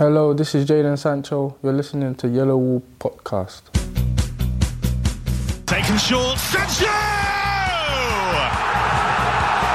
[0.00, 1.58] Hello, this is Jadon Sancho.
[1.62, 3.60] You're listening to Yellow Wall Podcast.
[5.66, 6.86] Taken short, Sancho!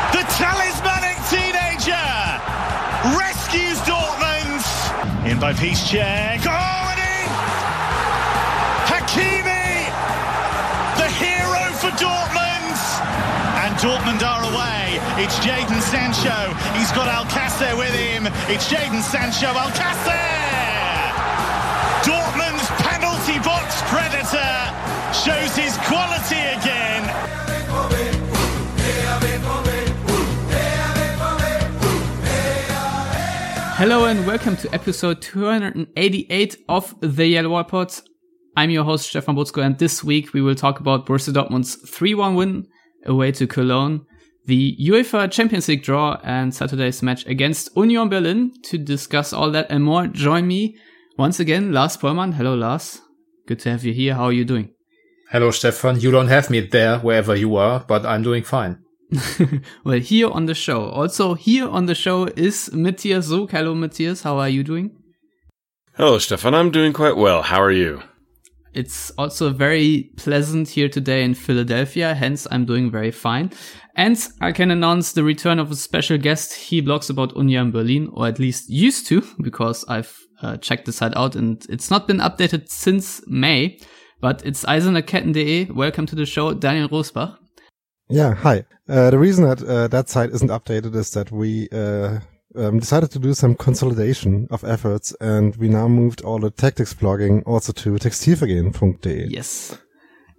[0.10, 2.10] The talismanic teenager
[3.16, 4.66] rescues Dortmund.
[5.30, 6.34] In by Piszczek.
[6.34, 6.34] Oh,
[13.86, 14.97] Dortmund are away.
[15.23, 16.55] It's Jadon Sancho.
[16.75, 18.25] He's got Alcacer with him.
[18.49, 20.25] It's Jadon Sancho, Alcacer!
[22.02, 24.73] Dortmund's penalty box predator
[25.13, 27.03] shows his quality again.
[33.77, 37.93] Hello and welcome to episode 288 of the Yellow Pod.
[38.57, 42.35] I'm your host Stefan Buczko and this week we will talk about Borussia Dortmund's 3-1
[42.35, 42.67] win
[43.05, 44.05] away to Cologne,
[44.45, 48.54] the UEFA Champions League draw and Saturday's match against Union Berlin.
[48.66, 50.77] To discuss all that and more, join me
[51.18, 52.34] once again, Lars Pollmann.
[52.34, 53.02] Hello Lars.
[53.48, 54.13] Good to have you here.
[54.16, 54.71] How are you doing?
[55.32, 55.99] Hello, Stefan.
[55.99, 58.79] You don't have me there wherever you are, but I'm doing fine.
[59.84, 60.90] well, here on the show.
[60.90, 63.51] Also, here on the show is Matthias Zug.
[63.51, 64.24] Hello, Matthias.
[64.24, 64.91] How are you doing?
[65.94, 66.53] Hello, Stefan.
[66.53, 67.41] I'm doing quite well.
[67.41, 68.01] How are you?
[68.75, 73.51] It's also very pleasant here today in Philadelphia, hence I'm doing very fine.
[73.95, 76.53] And I can announce the return of a special guest.
[76.53, 80.91] He blogs about Union Berlin, or at least used to, because I've uh, checked the
[80.91, 83.79] site out and it's not been updated since May.
[84.19, 85.72] But it's eiserneketten.de.
[85.72, 87.38] Welcome to the show, Daniel Rosbach.
[88.09, 88.66] Yeah, hi.
[88.89, 92.19] Uh, the reason that uh, that site isn't updated is that we uh,
[92.57, 96.94] um, decided to do some consolidation of efforts, and we now moved all the tactics
[96.94, 99.28] blogging also to textilvergehen.de.
[99.29, 99.78] Yes,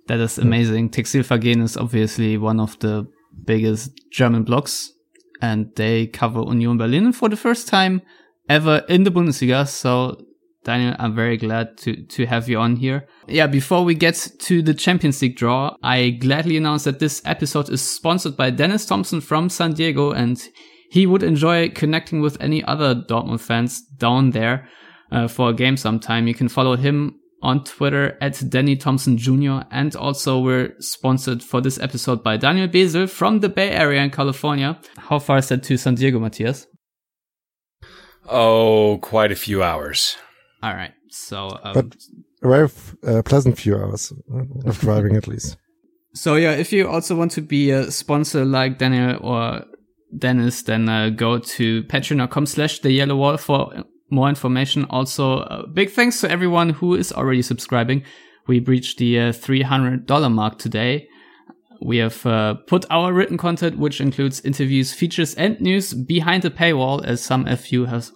[0.09, 0.91] that is amazing.
[0.91, 3.07] Textilvergehen is obviously one of the
[3.45, 4.89] biggest German blogs,
[5.41, 8.03] and they cover Union Berlin for the first time
[8.49, 9.67] ever in the Bundesliga.
[9.67, 10.17] So
[10.67, 13.07] Daniel, I'm very glad to, to have you on here.
[13.29, 17.71] Yeah, before we get to the Champions League draw, I gladly announce that this episode
[17.71, 20.43] is sponsored by Dennis Thompson from San Diego and
[20.91, 24.69] he would enjoy connecting with any other Dortmund fans down there
[25.11, 26.27] uh, for a game sometime.
[26.27, 29.61] You can follow him on Twitter at Danny Thompson Jr.
[29.71, 34.11] And also we're sponsored for this episode by Daniel Bezel from the Bay Area in
[34.11, 34.81] California.
[34.97, 36.67] How far is that to San Diego, Matthias?
[38.29, 40.17] Oh, quite a few hours.
[40.63, 40.93] All right.
[41.11, 41.97] So, um, but
[42.43, 42.69] a very
[43.07, 44.13] uh, pleasant few hours
[44.65, 45.57] of driving at least.
[46.17, 49.67] So yeah, if you also want to be a sponsor like Daniel or
[50.17, 53.73] Dennis, then uh, go to patreon.com slash the yellow wall for
[54.11, 54.85] more information.
[54.91, 58.05] Also, uh, big thanks to everyone who is already subscribing.
[58.47, 61.09] We breached the uh, $300 mark today.
[61.83, 66.51] We have uh, put our written content, which includes interviews, features, and news behind the
[66.51, 68.11] paywall, as some of you have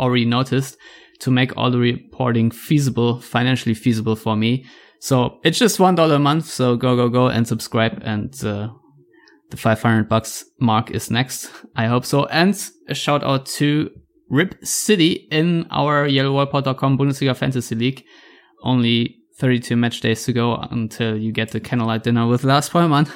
[0.00, 0.76] already noticed
[1.20, 4.66] to make all the reporting feasible, financially feasible for me.
[4.98, 6.46] So it's just one dollar a month.
[6.46, 8.02] So go, go, go and subscribe.
[8.04, 8.70] And uh,
[9.50, 11.50] the 500 bucks mark is next.
[11.74, 12.26] I hope so.
[12.26, 12.58] And
[12.88, 13.90] a shout out to
[14.28, 18.04] Rip City in our yellowwallpod.com Bundesliga Fantasy League.
[18.62, 23.06] Only 32 match days to go until you get the candlelight dinner with Lars Pollmann.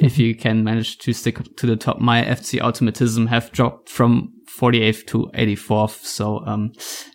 [0.02, 4.32] if you can manage to stick to the top, my FC automatism have dropped from
[4.58, 6.04] 48th to 84th.
[6.04, 6.72] So, um,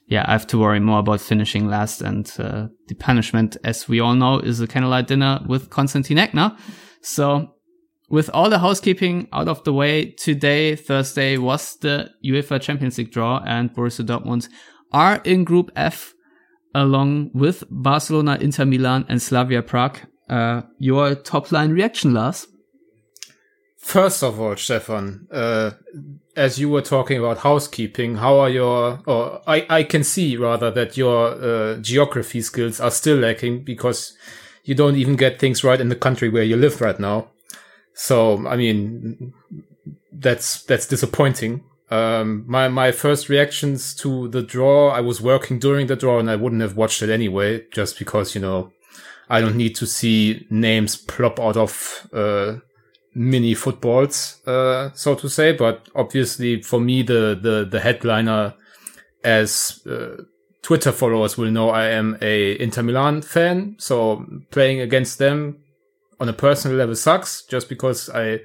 [0.07, 2.01] yeah, I have to worry more about finishing last.
[2.01, 6.57] And, uh, the punishment, as we all know, is a candlelight dinner with Konstantin Eckner.
[7.01, 7.55] So,
[8.09, 13.11] with all the housekeeping out of the way, today, Thursday, was the UEFA Champions League
[13.11, 14.49] draw and Borussia Dortmund
[14.91, 16.13] are in Group F
[16.73, 19.99] along with Barcelona, Inter Milan and Slavia Prague.
[20.29, 22.47] Uh, your top line reaction, Lars?
[23.77, 25.71] First of all, Stefan, uh,
[26.35, 30.69] as you were talking about housekeeping, how are your, or I, I can see rather
[30.71, 34.15] that your uh, geography skills are still lacking because
[34.63, 37.29] you don't even get things right in the country where you live right now.
[38.01, 39.33] So, I mean,
[40.09, 41.65] that's, that's disappointing.
[41.91, 46.31] Um, my, my first reactions to the draw, I was working during the draw and
[46.31, 48.71] I wouldn't have watched it anyway, just because, you know,
[49.29, 52.59] I don't need to see names plop out of, uh,
[53.13, 55.51] mini footballs, uh, so to say.
[55.51, 58.53] But obviously for me, the, the, the headliner
[59.25, 60.23] as, uh,
[60.61, 63.75] Twitter followers will know I am a Inter Milan fan.
[63.77, 65.57] So playing against them
[66.19, 68.41] on a personal level sucks just because I,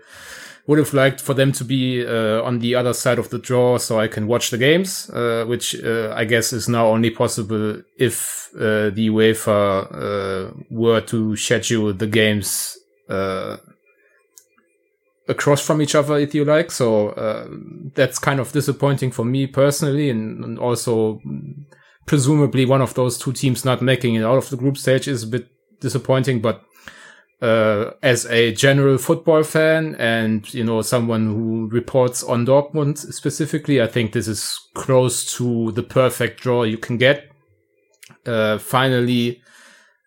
[0.66, 3.76] would have liked for them to be uh, on the other side of the draw
[3.76, 7.82] so I can watch the games, uh, which uh, I guess is now only possible
[7.98, 12.78] if uh, the UEFA uh, were to schedule the games
[13.10, 13.58] uh,
[15.28, 16.70] across from each other, if you like.
[16.70, 17.12] So
[17.94, 21.20] that's kind of disappointing for me personally, and, and, also
[22.06, 25.24] presumably one of those two teams not making it out of the group stage is
[25.24, 25.48] a bit
[25.80, 26.40] disappointing.
[26.40, 26.62] But
[27.42, 33.82] uh, as a general football fan and you know someone who reports on Dortmund specifically,
[33.82, 37.30] I think this is close to the perfect draw you can get.
[38.26, 39.42] Uh, finally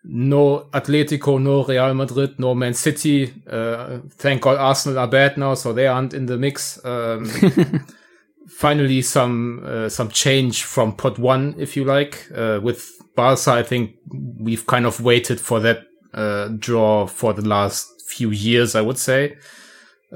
[0.04, 3.32] no Atletico, no Real Madrid, no Man City.
[3.48, 6.82] Uh, thank God Arsenal are bad now, so they aren't in the mix.
[6.84, 7.26] Um,
[8.48, 12.26] finally, some uh, some change from pot one, if you like.
[12.34, 13.96] Uh, with Barca, I think
[14.38, 15.82] we've kind of waited for that
[16.14, 19.36] uh, draw for the last few years, I would say.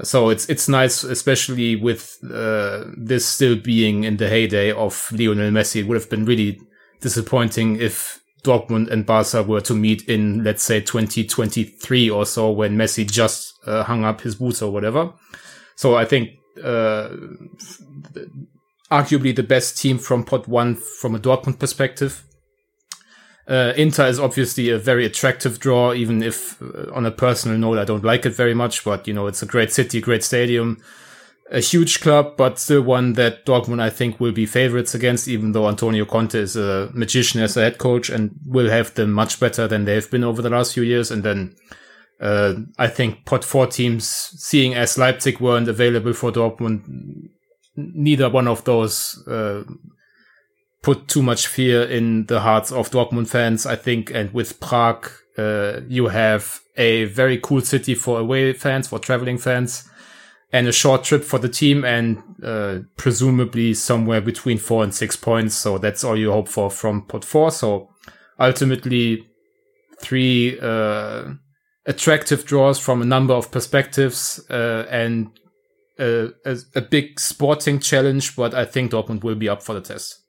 [0.01, 5.51] So it's it's nice, especially with uh, this still being in the heyday of Lionel
[5.51, 5.81] Messi.
[5.81, 6.59] It would have been really
[6.99, 12.75] disappointing if Dortmund and Barca were to meet in, let's say, 2023 or so, when
[12.75, 15.13] Messi just uh, hung up his boots or whatever.
[15.75, 16.31] So I think
[16.63, 17.09] uh,
[18.91, 22.23] arguably the best team from pot one from a Dortmund perspective.
[23.47, 27.77] Uh, Inter is obviously a very attractive draw, even if uh, on a personal note,
[27.77, 30.81] I don't like it very much, but you know, it's a great city, great stadium
[31.53, 35.51] a huge club, but still one that Dortmund, I think, will be favorites against, even
[35.51, 39.39] though Antonio Conte is a magician as a head coach and will have them much
[39.39, 41.11] better than they've been over the last few years.
[41.11, 41.55] And then,
[42.19, 47.29] uh, I think pot four teams, seeing as Leipzig weren't available for Dortmund,
[47.75, 49.63] neither one of those, uh,
[50.83, 54.11] put too much fear in the hearts of Dortmund fans, I think.
[54.11, 59.39] And with Prague, uh, you have a very cool city for away fans, for traveling
[59.39, 59.89] fans
[60.53, 65.15] and a short trip for the team and uh, presumably somewhere between four and six
[65.15, 65.55] points.
[65.55, 67.49] So that's all you hope for from pot four.
[67.49, 67.89] So
[68.39, 69.27] ultimately
[69.99, 71.23] three uh,
[71.87, 75.31] attractive draws from a number of perspectives uh, and
[75.97, 79.81] a, a, a, big sporting challenge, but I think Dortmund will be up for the
[79.81, 80.22] test.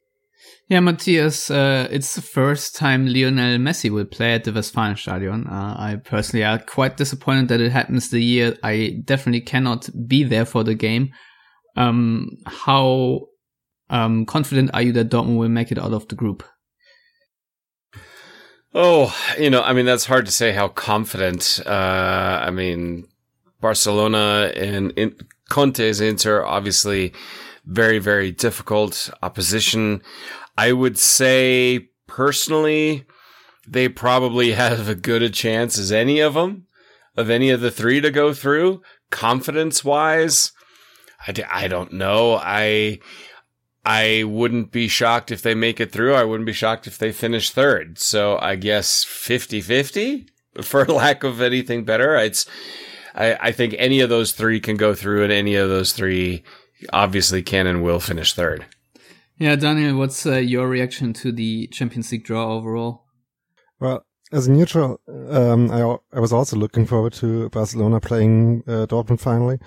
[0.68, 5.46] Yeah, Matthias, uh, it's the first time Lionel Messi will play at the Westfalenstadion.
[5.46, 10.24] Uh, I personally are quite disappointed that it happens the year I definitely cannot be
[10.24, 11.12] there for the game.
[11.76, 13.26] Um, how
[13.90, 16.42] um, confident are you that Dortmund will make it out of the group?
[18.72, 21.60] Oh, you know, I mean, that's hard to say how confident.
[21.64, 23.06] Uh, I mean,
[23.60, 25.14] Barcelona and in,
[25.50, 27.12] Conte's Inter, obviously
[27.66, 30.02] very, very difficult opposition.
[30.56, 33.06] I would say personally,
[33.66, 36.66] they probably have as good a chance as any of them,
[37.16, 38.82] of any of the three to go through.
[39.10, 40.52] Confidence wise,
[41.26, 42.34] I d- I don't know.
[42.34, 43.00] I,
[43.84, 46.14] I wouldn't be shocked if they make it through.
[46.14, 47.98] I wouldn't be shocked if they finish third.
[47.98, 50.26] So I guess 50 50
[50.62, 52.16] for lack of anything better.
[52.16, 52.46] It's,
[53.14, 56.44] I, I think any of those three can go through and any of those three
[56.92, 58.66] obviously can and will finish third.
[59.36, 63.04] Yeah, Daniel, what's uh, your reaction to the Champions League draw overall?
[63.80, 68.86] Well, as a neutral, um, I, I was also looking forward to Barcelona playing uh,
[68.86, 69.58] Dortmund finally,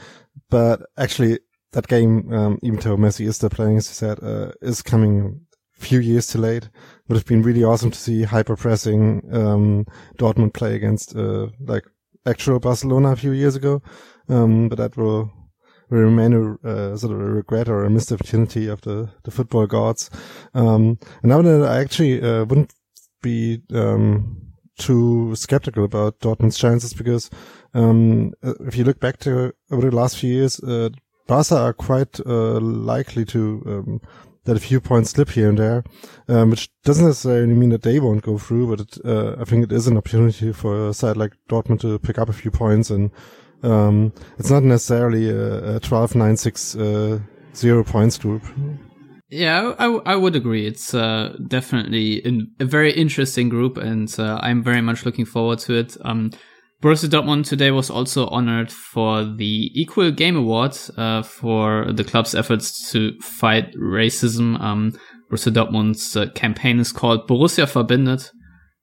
[0.50, 1.40] but actually
[1.74, 5.42] that game, um, even though Messi is still playing, as you said, uh, is coming
[5.78, 6.70] a few years too late.
[7.08, 9.86] Would have been really awesome to see hyper pressing um,
[10.18, 11.84] Dortmund play against uh, like
[12.26, 13.82] actual Barcelona a few years ago,
[14.30, 15.32] um, but that will
[15.90, 19.68] remain a uh, sort of a regret or a missed opportunity of the, the football
[19.68, 20.10] gods.
[20.54, 22.74] Um, and now that I actually uh, wouldn't
[23.22, 24.38] be um,
[24.78, 27.30] too skeptical about Dortmund's chances because
[27.74, 30.90] um, if you look back to over the last few years, uh,
[31.28, 34.02] Barca are quite uh, likely to um,
[34.56, 35.84] a few points slip here and there,
[36.30, 39.66] um, which doesn't necessarily mean that they won't go through, but it, uh, I think
[39.66, 42.90] it is an opportunity for a side like Dortmund to pick up a few points
[42.90, 43.12] and
[43.64, 47.20] um, it's not necessarily a, a 12, 9, 6, uh,
[47.56, 48.44] 0 points group.
[49.30, 50.66] Yeah, I, I would agree.
[50.66, 55.60] It's uh, definitely in, a very interesting group, and uh, I'm very much looking forward
[55.60, 55.98] to it.
[56.06, 56.32] Um,
[56.82, 62.36] Borussia Dortmund today was also honored for the Equal Game Award uh, for the club's
[62.36, 64.60] efforts to fight racism.
[64.62, 64.94] Um,
[65.30, 68.30] Borussia Dortmund's uh, campaign is called Borussia Verbindet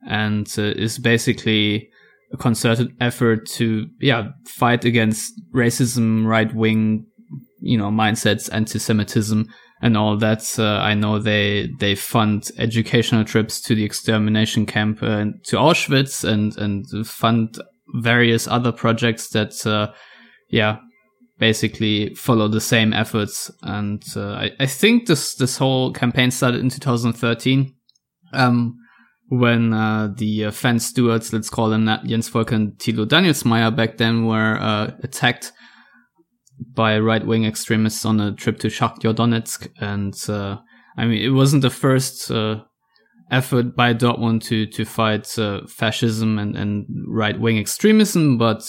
[0.07, 1.89] and uh, is basically
[2.35, 7.07] a concerted effort to yeah fight against racism, right wing,
[7.61, 9.47] you know mindsets, anti-Semitism,
[9.81, 10.59] and all that.
[10.59, 16.25] Uh, I know they they fund educational trips to the extermination camp uh, to Auschwitz
[16.25, 17.59] and and fund
[17.97, 19.93] various other projects that uh,
[20.51, 20.79] yeah
[21.39, 23.51] basically follow the same efforts.
[23.63, 27.75] And uh, I, I think this this whole campaign started in 2013.
[28.33, 28.77] Um,
[29.29, 33.75] when uh, the uh, fan stewards, let's call them that, Jens Volker and Thilo Danielsmeyer
[33.75, 35.53] back then were uh, attacked
[36.75, 39.69] by right wing extremists on a trip to Shakhtar Donetsk.
[39.81, 40.59] And, uh,
[40.97, 42.63] I mean, it wasn't the first, uh,
[43.31, 48.39] effort by Dortmund to, to fight, uh, fascism and, and right wing extremism.
[48.39, 48.63] But,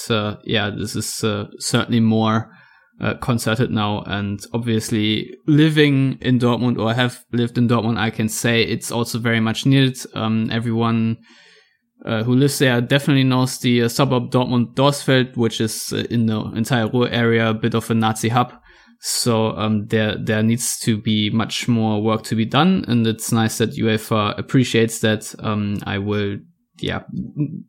[0.46, 1.14] yeah, this is,
[1.60, 2.50] certainly more,
[3.00, 4.04] uh, concerted now.
[4.06, 9.20] And obviously living in Dortmund or have lived in Dortmund, I can say it's also
[9.20, 9.98] very much needed.
[10.14, 11.18] Um, everyone,
[12.06, 16.28] uh, who lives there definitely knows the uh, suburb Dortmund Dorstfeld, which is uh, in
[16.28, 18.54] the entire Ruhr area, a bit of a Nazi hub.
[19.02, 23.32] So um, there there needs to be much more work to be done, and it's
[23.32, 25.36] nice that UEFA appreciates that.
[25.40, 26.38] Um, I will,
[26.80, 27.04] yeah,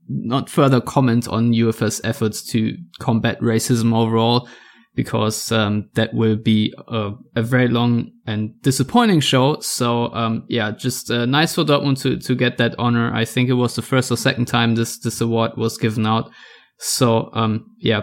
[0.08, 4.48] not further comment on UEFA's efforts to combat racism overall
[4.96, 9.60] because um, that will be a, a, very long and disappointing show.
[9.60, 13.14] So um, yeah, just uh, nice for Dortmund to to get that honor.
[13.14, 16.30] I think it was the first or second time this this award was given out.
[16.78, 18.02] So um, yeah,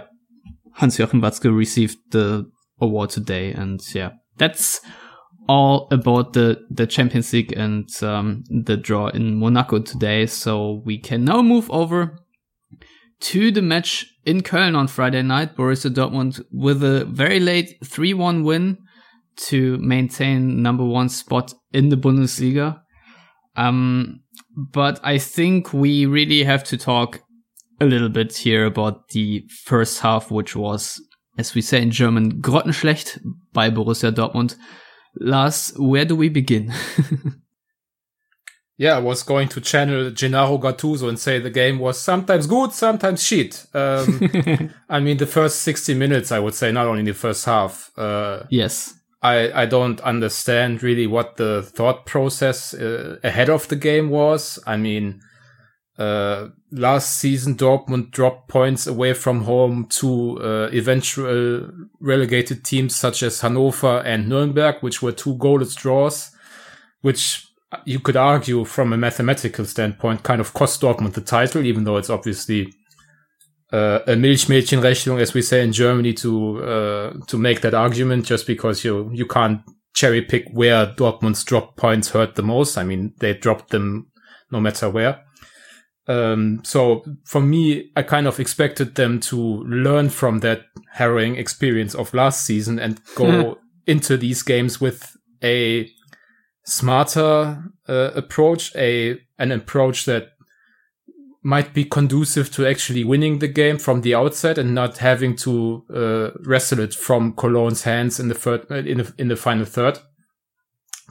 [0.76, 4.80] Hans Joachim Watzke received the award today, and yeah, that's
[5.50, 10.28] all about the the Champions League and um, the draw in Monaco today.
[10.28, 12.20] So we can now move over
[13.22, 15.56] to the match in Köln on Friday night.
[15.56, 18.78] Borussia Dortmund with a very late 3-1 win
[19.36, 22.80] to maintain number one spot in the Bundesliga.
[23.56, 24.22] Um,
[24.56, 27.22] but I think we really have to talk
[27.80, 31.02] a little bit here about the first half, which was,
[31.38, 33.20] as we say in German, grottenschlecht
[33.52, 34.56] by Borussia Dortmund.
[35.20, 36.74] Lars, where do we begin?
[38.78, 42.72] yeah, I was going to channel Gennaro Gattuso and say the game was sometimes good,
[42.72, 43.66] sometimes shit.
[43.74, 47.92] Um, I mean, the first 60 minutes, I would say, not only the first half.
[47.98, 48.96] Uh, yes.
[49.22, 54.60] I, I don't understand really what the thought process uh, ahead of the game was.
[54.66, 55.22] I mean,
[55.98, 63.22] uh, last season Dortmund dropped points away from home to uh, eventual relegated teams such
[63.22, 66.32] as Hannover and Nuremberg, which were two goalless draws,
[67.02, 67.48] which
[67.86, 71.98] you could argue from a mathematical standpoint kind of cost Dortmund the title, even though
[71.98, 72.74] it's obviously
[73.72, 78.46] uh, a Milchmädchenrechnung, as we say in Germany, to uh, to make that argument, just
[78.48, 79.62] because you you can't
[79.94, 82.78] cherry pick where Dortmund's drop points hurt the most.
[82.78, 84.08] I mean, they dropped them
[84.52, 85.22] no matter where.
[86.08, 91.96] Um, so for me, I kind of expected them to learn from that harrowing experience
[91.96, 95.90] of last season and go into these games with a
[96.64, 100.30] smarter uh, approach, a an approach that
[101.44, 105.84] might be conducive to actually winning the game from the outset and not having to
[105.94, 109.66] uh, wrestle it from Cologne's hands in the third uh, in the, in the final
[109.66, 110.00] third.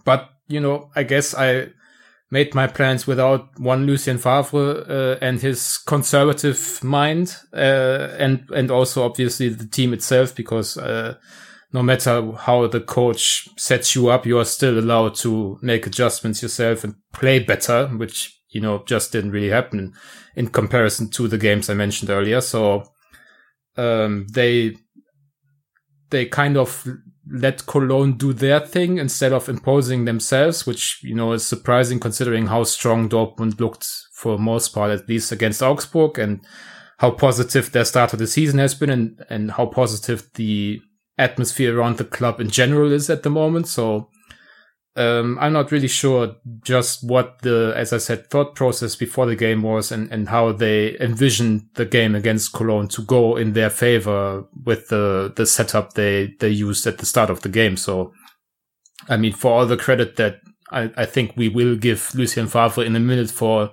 [0.05, 1.69] But you know, I guess I
[2.31, 8.71] made my plans without one Lucien Favre uh, and his conservative mind, uh, and and
[8.71, 11.17] also obviously the team itself because uh,
[11.73, 16.43] no matter how the coach sets you up, you are still allowed to make adjustments
[16.43, 19.93] yourself and play better, which, you know, just didn't really happen
[20.37, 22.41] in comparison to the games I mentioned earlier.
[22.43, 22.85] So,
[23.77, 24.77] um, they,
[26.11, 26.87] they kind of
[27.31, 32.49] let Cologne do their thing instead of imposing themselves, which, you know, is surprising considering
[32.49, 36.45] how strong Dortmund looked for most part, at least against Augsburg and
[36.99, 40.81] how positive their start of the season has been and, and how positive the
[41.23, 43.69] atmosphere around the club in general is at the moment.
[43.69, 44.09] So
[44.95, 49.37] um, I'm not really sure just what the, as I said, thought process before the
[49.37, 53.71] game was and, and how they envisioned the game against Cologne to go in their
[53.71, 57.77] favor with the, the setup they, they used at the start of the game.
[57.77, 58.13] So,
[59.09, 62.85] I mean, for all the credit that I, I think we will give Lucien Favre
[62.85, 63.71] in a minute for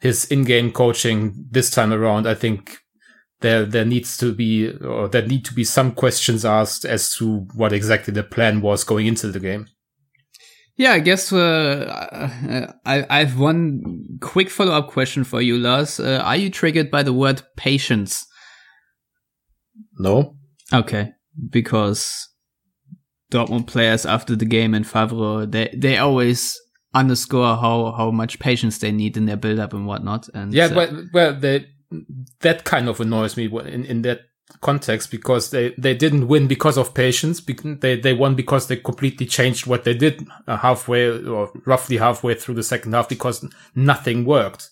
[0.00, 2.81] his in-game coaching this time around, I think
[3.42, 7.46] there there needs to be or there need to be some questions asked as to
[7.54, 9.66] what exactly the plan was going into the game.
[10.76, 16.00] Yeah, I guess uh, I, I have one quick follow up question for you, Lars.
[16.00, 18.26] Uh, are you triggered by the word patience?
[19.98, 20.36] No.
[20.72, 21.12] Okay,
[21.50, 22.28] because
[23.30, 26.58] Dortmund players after the game in Favre, they they always
[26.94, 30.28] underscore how how much patience they need in their build up and whatnot.
[30.34, 31.66] And yeah, uh, but well, they
[32.40, 34.22] that kind of annoys me in, in that
[34.60, 37.40] context because they, they didn't win because of patience.
[37.40, 42.34] They, they won because they completely changed what they did uh, halfway or roughly halfway
[42.34, 44.70] through the second half because nothing worked.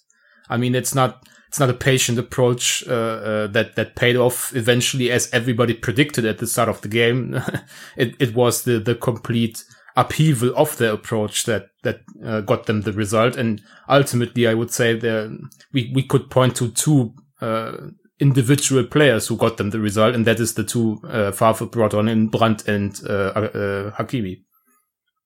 [0.49, 4.55] I mean, it's not, it's not a patient approach, uh, uh, that, that paid off
[4.55, 7.41] eventually as everybody predicted at the start of the game.
[7.97, 9.65] it, it was the, the complete
[9.97, 13.37] upheaval of the approach that that uh, got them the result.
[13.37, 15.39] And ultimately, I would say that
[15.73, 17.73] we we could point to two uh,
[18.21, 21.95] individual players who got them the result, and that is the two uh, Favre brought
[21.95, 24.43] on in Brandt and uh, uh, Hakimi.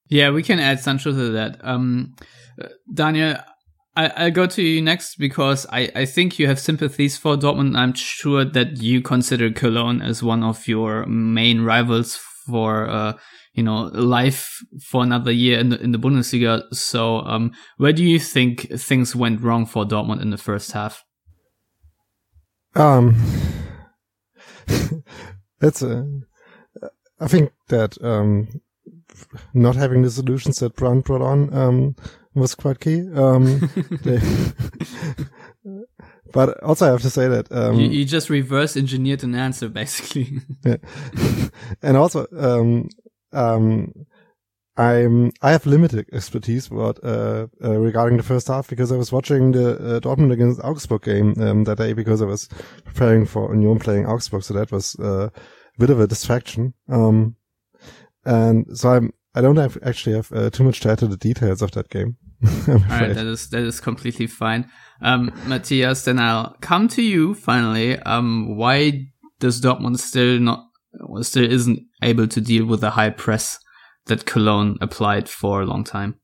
[0.09, 1.59] Yeah, we can add Sancho to that.
[1.63, 2.15] Um,
[2.63, 3.37] uh, Daniel,
[3.97, 7.77] I, will go to you next because I, I think you have sympathies for Dortmund.
[7.77, 12.17] I'm sure that you consider Cologne as one of your main rivals
[12.47, 13.15] for, uh,
[13.55, 16.63] you know, life for another year in the, in the Bundesliga.
[16.75, 21.05] So, um, where do you think things went wrong for Dortmund in the first half?
[22.75, 23.15] Um,
[25.61, 26.05] it's a,
[27.21, 28.61] I think that, um,
[29.53, 31.97] not having the solutions that Brandt brought on, um,
[32.35, 33.09] was quite key.
[33.15, 33.71] Um,
[34.03, 34.21] they,
[36.33, 39.69] but also I have to say that um, you, you, just reverse engineered an answer
[39.69, 40.41] basically.
[40.65, 40.77] yeah.
[41.81, 42.89] and also um,
[43.35, 43.93] um,
[44.77, 49.13] I'm I have limited expertise about uh, uh, regarding the first half because I was
[49.13, 52.49] watching the uh, Dortmund against Augsburg game um, that day because I was
[52.85, 56.75] preparing for Union playing Augsburg, so that was uh, a bit of a distraction.
[56.89, 57.37] Um,
[58.25, 61.17] and so I'm I don't have, actually have uh, too much to add to the
[61.17, 62.17] details of that game.
[62.69, 64.71] All right, that is that is completely fine.
[65.01, 67.99] Um, Matthias, then I'll come to you finally.
[68.01, 69.07] Um, why
[69.39, 70.67] does Dortmund still not
[71.23, 73.59] still isn't able to deal with the high press
[74.07, 76.17] that Cologne applied for a long time?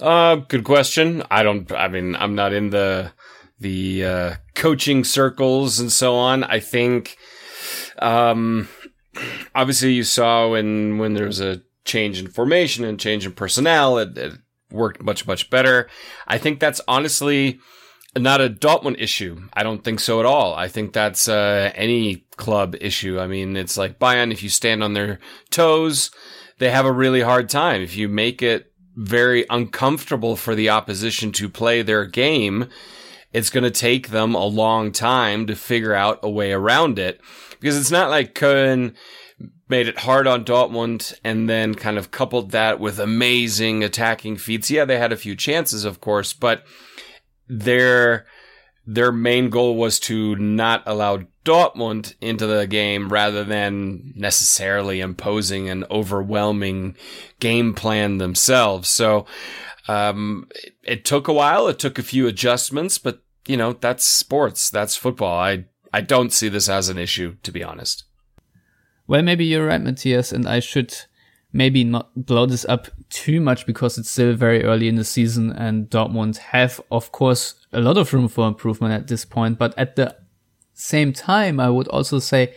[0.00, 1.22] Uh, good question.
[1.30, 1.70] I don't.
[1.72, 3.12] I mean, I'm not in the
[3.60, 6.42] the uh, coaching circles and so on.
[6.44, 7.16] I think,
[8.00, 8.68] um,
[9.54, 13.98] obviously, you saw when when there was a change in formation and change in personnel.
[13.98, 14.32] It, it
[14.70, 15.88] worked much, much better.
[16.26, 17.60] I think that's honestly
[18.16, 19.48] not a Dortmund issue.
[19.52, 20.54] I don't think so at all.
[20.54, 23.18] I think that's uh, any club issue.
[23.18, 24.32] I mean, it's like Bayern.
[24.32, 25.18] If you stand on their
[25.50, 26.10] toes,
[26.58, 27.80] they have a really hard time.
[27.80, 32.68] If you make it very uncomfortable for the opposition to play their game,
[33.32, 37.20] it's going to take them a long time to figure out a way around it.
[37.60, 38.94] Because it's not like Köln
[39.68, 44.70] made it hard on Dortmund and then kind of coupled that with amazing attacking feats.
[44.70, 46.64] Yeah, they had a few chances, of course, but
[47.52, 48.26] their
[48.84, 55.68] their main goal was to not allow Dortmund into the game rather than necessarily imposing
[55.68, 56.96] an overwhelming
[57.38, 58.88] game plan themselves.
[58.88, 59.26] So
[59.86, 61.68] um, it, it took a while.
[61.68, 64.70] It took a few adjustments, but you know that's sports.
[64.70, 65.38] That's football.
[65.38, 68.04] I I don't see this as an issue, to be honest.
[69.06, 70.94] Well, maybe you're right, Matthias, and I should
[71.52, 75.52] maybe not blow this up too much because it's still very early in the season
[75.52, 79.58] and Dortmund have, of course, a lot of room for improvement at this point.
[79.58, 80.16] But at the
[80.72, 82.54] same time, I would also say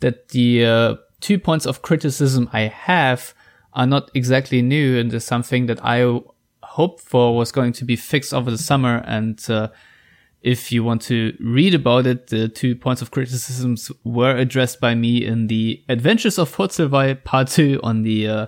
[0.00, 3.34] that the uh, two points of criticism I have
[3.72, 6.20] are not exactly new and is something that I
[6.62, 9.68] hoped for was going to be fixed over the summer and uh,
[10.42, 14.94] if you want to read about it, the two points of criticisms were addressed by
[14.94, 18.46] me in the Adventures of Purzelweil Part 2 on the uh,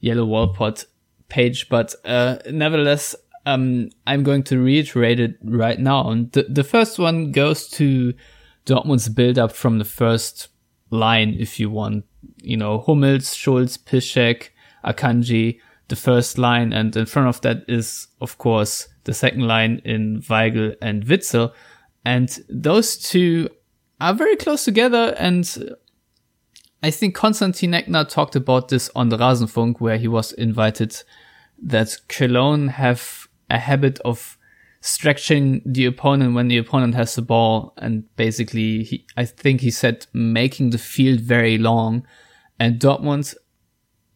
[0.00, 0.84] Yellow Wallpod
[1.28, 1.68] page.
[1.70, 3.14] But uh, nevertheless,
[3.46, 6.10] um, I'm going to reiterate it right now.
[6.10, 8.12] And the, the first one goes to
[8.66, 10.48] Dortmund's build up from the first
[10.90, 12.04] line, if you want.
[12.42, 14.50] You know, Hummels, Schulz, Piszczek,
[14.84, 15.58] Akanji,
[15.90, 16.72] the first line.
[16.72, 21.52] And in front of that is, of course, the second line in Weigl and Witsel.
[22.04, 23.50] And those two
[24.00, 25.14] are very close together.
[25.18, 25.74] And
[26.82, 30.96] I think Konstantin Eckner talked about this on the Rasenfunk, where he was invited
[31.62, 34.38] that Cologne have a habit of
[34.80, 37.74] stretching the opponent when the opponent has the ball.
[37.76, 42.06] And basically, he, I think he said making the field very long.
[42.58, 43.34] And Dortmund,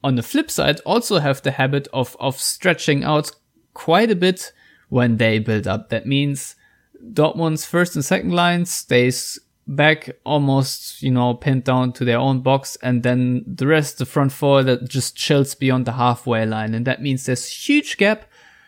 [0.04, 3.32] on the flip side, also have the habit of, of stretching out
[3.72, 4.52] quite a bit
[4.90, 5.88] when they build up.
[5.88, 6.56] That means
[7.02, 12.42] Dortmund's first and second line stays back almost, you know, pinned down to their own
[12.42, 12.76] box.
[12.82, 16.74] And then the rest, the front four that just chills beyond the halfway line.
[16.74, 18.26] And that means there's huge gap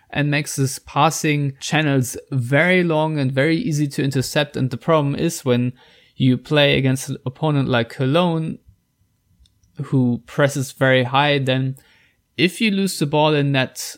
[0.09, 4.57] and makes this passing channels very long and very easy to intercept.
[4.57, 5.75] And the problem is when
[6.17, 8.59] you play against an opponent like Cologne,
[9.85, 11.77] who presses very high, then
[12.37, 13.97] if you lose the ball in that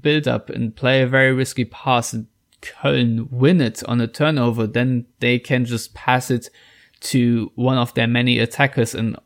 [0.00, 2.26] build up and play a very risky pass and
[2.60, 6.50] Köln win it on a turnover, then they can just pass it
[7.00, 9.16] to one of their many attackers and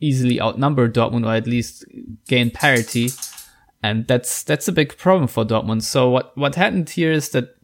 [0.00, 1.84] easily outnumber Dortmund or at least
[2.28, 3.10] gain parity.
[3.82, 5.82] And that's that's a big problem for Dortmund.
[5.82, 7.56] So what what happened here is that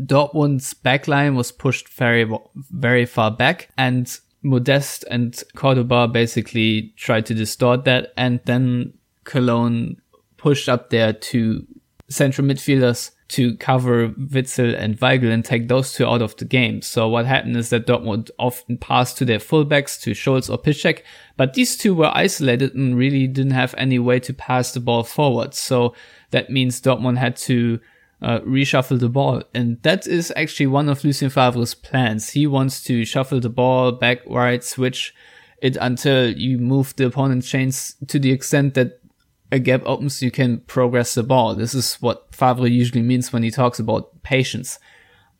[0.00, 7.34] Dortmund's backline was pushed very very far back and Modeste and Cordoba basically tried to
[7.34, 8.92] distort that and then
[9.24, 9.96] Cologne
[10.36, 11.66] pushed up there to
[12.08, 16.82] central midfielders to cover Witsel and Weigl and take those two out of the game.
[16.82, 21.00] So what happened is that Dortmund often passed to their fullbacks, to Schulz or Piszczek,
[21.36, 25.02] but these two were isolated and really didn't have any way to pass the ball
[25.02, 25.54] forward.
[25.54, 25.94] So
[26.30, 27.80] that means Dortmund had to
[28.24, 29.42] uh, reshuffle the ball.
[29.54, 32.30] And that is actually one of Lucien Favre's plans.
[32.30, 35.14] He wants to shuffle the ball back, right, switch
[35.60, 39.00] it until you move the opponent's chains to the extent that
[39.52, 41.54] a gap opens, you can progress the ball.
[41.54, 44.78] This is what Favre usually means when he talks about patience.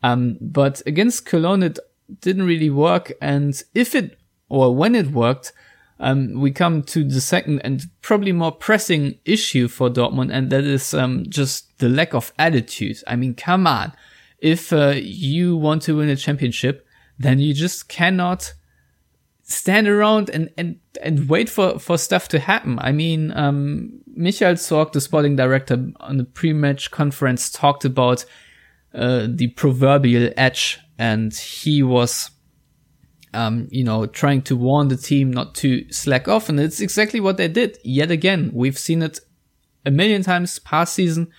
[0.03, 1.79] Um, but against Cologne, it
[2.21, 3.11] didn't really work.
[3.19, 5.53] And if it, or when it worked,
[5.99, 10.63] um, we come to the second and probably more pressing issue for Dortmund, and that
[10.63, 12.97] is um, just the lack of attitude.
[13.07, 13.93] I mean, come on.
[14.39, 16.85] If uh, you want to win a championship,
[17.17, 18.53] then you just cannot
[19.43, 22.77] stand around and, and, and wait for, for stuff to happen.
[22.79, 28.25] I mean, um, Michael Zorc, the sporting director on the pre-match conference talked about,
[28.93, 32.31] uh, the proverbial edge and he was,
[33.35, 36.49] um, you know, trying to warn the team not to slack off.
[36.49, 37.77] And it's exactly what they did.
[37.83, 39.19] Yet again, we've seen it
[39.85, 41.31] a million times past season.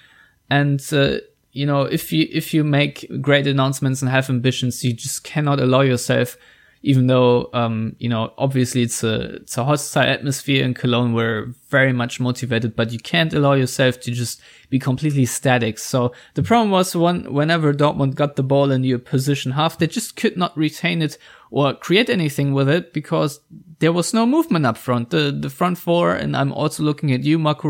[0.50, 1.18] And, uh,
[1.52, 5.58] you know, if you, if you make great announcements and have ambitions, you just cannot
[5.58, 6.36] allow yourself
[6.86, 11.14] even though um, you know obviously it's a it's a hostile atmosphere in Cologne.
[11.14, 15.78] We're very much motivated, but you can't allow yourself to just be completely static.
[15.78, 19.88] So the problem was when whenever Dortmund got the ball in your position half, they
[19.88, 21.18] just could not retain it
[21.50, 23.40] or create anything with it because
[23.80, 25.10] there was no movement up front.
[25.10, 27.68] The the front four, and I'm also looking at you, Marco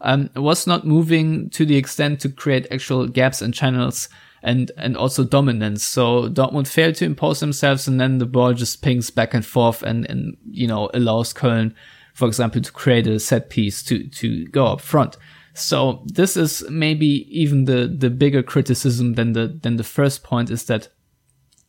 [0.00, 4.08] um, was not moving to the extent to create actual gaps and channels
[4.42, 5.84] and and also dominance.
[5.84, 9.82] So Dortmund failed to impose themselves, and then the ball just pings back and forth,
[9.82, 11.74] and and you know allows Köln,
[12.14, 15.16] for example, to create a set piece to to go up front.
[15.54, 20.50] So this is maybe even the the bigger criticism than the than the first point
[20.50, 20.88] is that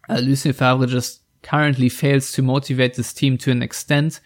[0.09, 4.19] uh, Lucien Favre just currently fails to motivate this team to an extent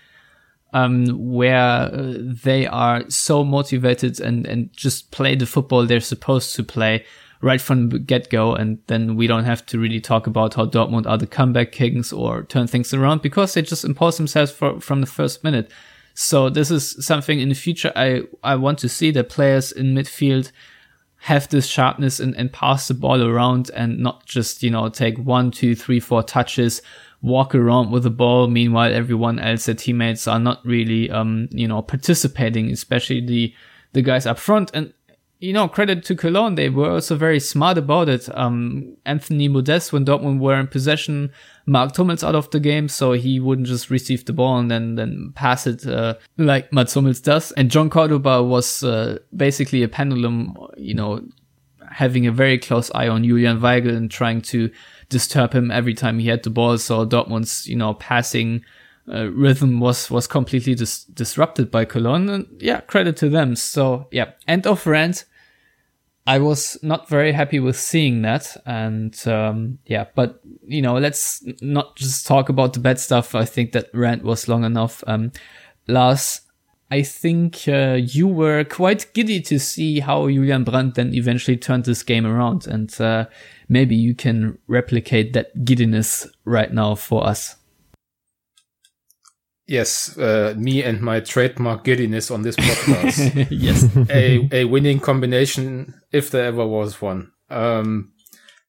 [0.73, 6.53] um, where uh, they are so motivated and and just play the football they're supposed
[6.55, 7.05] to play
[7.41, 8.53] right from the get go.
[8.53, 12.11] And then we don't have to really talk about how Dortmund are the comeback kings
[12.11, 15.71] or turn things around because they just impose themselves for, from the first minute.
[16.13, 19.93] So this is something in the future I, I want to see that players in
[19.93, 20.51] midfield
[21.25, 25.17] have this sharpness and, and pass the ball around and not just, you know, take
[25.17, 26.81] one, two, three, four touches,
[27.21, 28.47] walk around with the ball.
[28.47, 33.53] Meanwhile, everyone else, their teammates are not really, um, you know, participating, especially the,
[33.93, 34.71] the guys up front.
[34.73, 34.93] And
[35.39, 38.29] you know, credit to Cologne, they were also very smart about it.
[38.37, 41.31] Um, Anthony Modeste, when Dortmund were in possession,
[41.65, 44.95] marked Hummels out of the game, so he wouldn't just receive the ball and then,
[44.95, 47.51] then pass it, uh, like Mats Hummels does.
[47.53, 51.21] And Jhon Cordoba was, uh, basically a pendulum, you know,
[51.91, 54.71] having a very close eye on Julian Weigl and trying to
[55.09, 56.77] disturb him every time he had the ball.
[56.77, 58.63] So Dortmund's, you know, passing,
[59.11, 62.29] uh, rhythm was was completely dis- disrupted by Cologne.
[62.29, 63.55] And yeah, credit to them.
[63.55, 65.25] So yeah, end of rant.
[66.27, 71.45] I was not very happy with seeing that, and um, yeah, but you know, let's
[71.61, 73.35] not just talk about the bad stuff.
[73.35, 75.03] I think that rant was long enough.
[75.05, 75.31] Um,
[75.87, 76.41] Lars,
[76.89, 81.85] I think uh, you were quite giddy to see how Julian Brandt then eventually turned
[81.85, 83.25] this game around, and uh,
[83.69, 87.55] maybe you can replicate that giddiness right now for us.
[89.67, 93.47] Yes, uh, me and my trademark giddiness on this podcast.
[93.51, 97.31] yes, a a winning combination if there ever was one.
[97.49, 98.11] Um,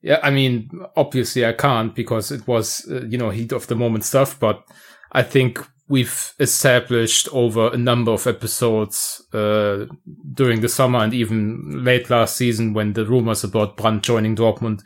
[0.00, 3.76] yeah, I mean, obviously I can't because it was uh, you know heat of the
[3.76, 4.64] moment stuff, but
[5.12, 9.86] I think we've established over a number of episodes uh,
[10.32, 14.82] during the summer and even late last season when the rumors about Brandt joining Dortmund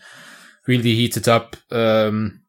[0.66, 1.56] really heated up.
[1.70, 2.39] Um,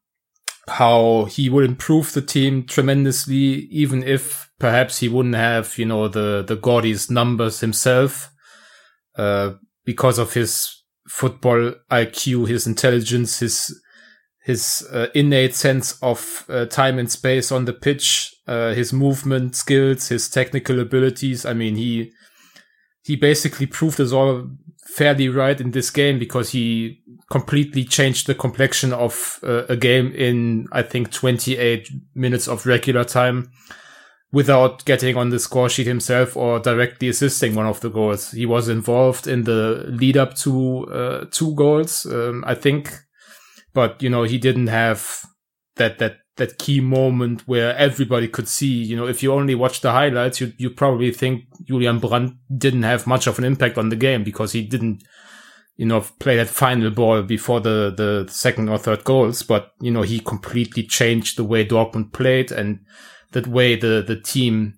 [0.72, 6.08] how he would improve the team tremendously, even if perhaps he wouldn't have, you know,
[6.08, 8.30] the, the gaudiest numbers himself,
[9.16, 9.52] uh,
[9.84, 13.80] because of his football IQ, his intelligence, his,
[14.44, 19.54] his uh, innate sense of uh, time and space on the pitch, uh, his movement
[19.54, 21.44] skills, his technical abilities.
[21.44, 22.12] I mean, he,
[23.02, 24.48] he basically proved us all
[24.96, 27.00] fairly right in this game because he
[27.30, 33.04] completely changed the complexion of uh, a game in, I think, 28 minutes of regular
[33.04, 33.50] time
[34.32, 38.32] without getting on the score sheet himself or directly assisting one of the goals.
[38.32, 42.92] He was involved in the lead up to uh, two goals, um, I think,
[43.74, 45.22] but you know, he didn't have
[45.76, 49.80] that, that, that key moment where everybody could see, you know, if you only watch
[49.80, 53.90] the highlights, you, you probably think Julian Brandt didn't have much of an impact on
[53.90, 55.04] the game because he didn't,
[55.76, 59.42] you know, play that final ball before the, the second or third goals.
[59.42, 62.80] But, you know, he completely changed the way Dortmund played and
[63.32, 64.74] that way the, the team,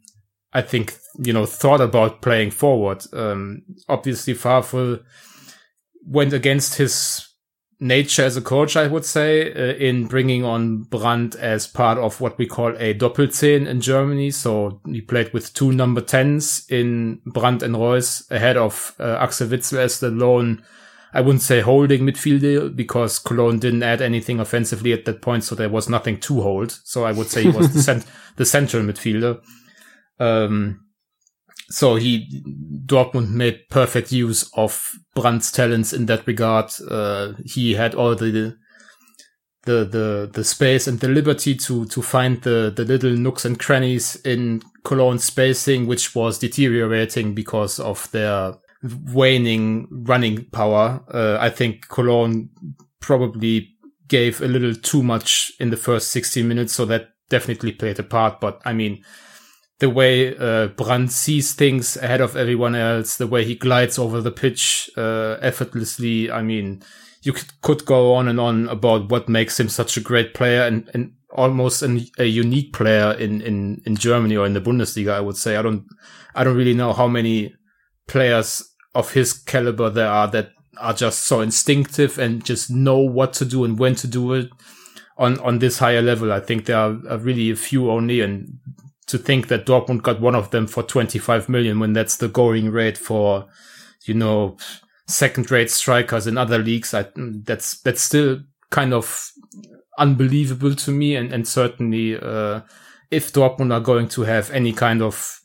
[0.52, 3.04] I think, you know, thought about playing forward.
[3.12, 5.00] Um, obviously Favre
[6.04, 7.28] went against his
[7.84, 12.20] nature as a coach, I would say, uh, in bringing on Brandt as part of
[12.20, 14.30] what we call a Doppelzehn in Germany.
[14.30, 19.48] So he played with two number 10s in Brandt and Reus ahead of uh, Axel
[19.48, 20.64] Witsel as the lone,
[21.12, 25.44] I wouldn't say holding midfielder because Cologne didn't add anything offensively at that point.
[25.44, 26.72] So there was nothing to hold.
[26.84, 29.40] So I would say he was the, cent- the central midfielder.
[30.18, 30.83] Um,
[31.70, 32.42] so he
[32.86, 36.70] Dortmund made perfect use of Brandt's talents in that regard.
[36.88, 38.56] Uh, he had all the
[39.64, 43.58] the the the space and the liberty to to find the the little nooks and
[43.58, 48.54] crannies in Cologne spacing, which was deteriorating because of their
[49.12, 51.02] waning running power.
[51.12, 52.50] Uh, I think Cologne
[53.00, 53.70] probably
[54.08, 58.02] gave a little too much in the first 60 minutes, so that definitely played a
[58.02, 58.40] part.
[58.40, 59.02] But I mean,
[59.84, 64.22] the way uh, Brandt sees things ahead of everyone else, the way he glides over
[64.22, 66.30] the pitch uh, effortlessly.
[66.30, 66.82] I mean,
[67.20, 70.62] you could, could go on and on about what makes him such a great player
[70.62, 75.12] and, and almost an, a unique player in, in, in Germany or in the Bundesliga.
[75.12, 75.84] I would say I don't
[76.34, 77.54] I don't really know how many
[78.08, 78.62] players
[78.94, 83.44] of his caliber there are that are just so instinctive and just know what to
[83.44, 84.48] do and when to do it
[85.18, 86.32] on on this higher level.
[86.32, 88.58] I think there are really a few only, and
[89.06, 92.70] to think that Dortmund got one of them for 25 million when that's the going
[92.70, 93.46] rate for,
[94.04, 94.56] you know,
[95.06, 96.94] second rate strikers in other leagues.
[96.94, 98.40] I, that's, that's still
[98.70, 99.30] kind of
[99.98, 101.16] unbelievable to me.
[101.16, 102.62] And, and certainly, uh,
[103.10, 105.40] if Dortmund are going to have any kind of,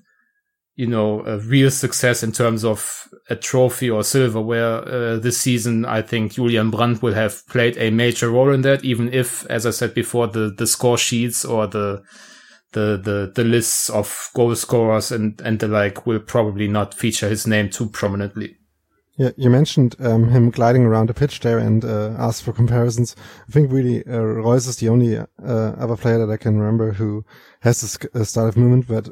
[0.75, 6.01] you know, real success in terms of a trophy or silverware, uh, this season, I
[6.01, 9.71] think Julian Brandt will have played a major role in that, even if, as I
[9.71, 12.01] said before, the, the score sheets or the,
[12.71, 17.29] the the the lists of goal scorers and and the like will probably not feature
[17.29, 18.57] his name too prominently.
[19.17, 23.17] Yeah, you mentioned um, him gliding around the pitch there and uh, asked for comparisons.
[23.49, 26.93] I think really uh, Reus is the only uh, other player that I can remember
[26.93, 27.25] who
[27.59, 28.87] has this uh, style of movement.
[28.87, 29.09] But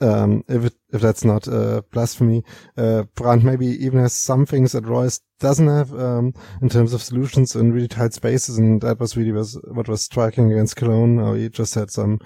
[0.00, 2.44] um, if it, if that's not uh, blasphemy,
[2.76, 6.32] uh, Brandt maybe even has some things that Reus doesn't have um,
[6.62, 10.02] in terms of solutions in really tight spaces, and that was really was what was
[10.02, 11.18] striking against Cologne.
[11.18, 12.20] Or he just had some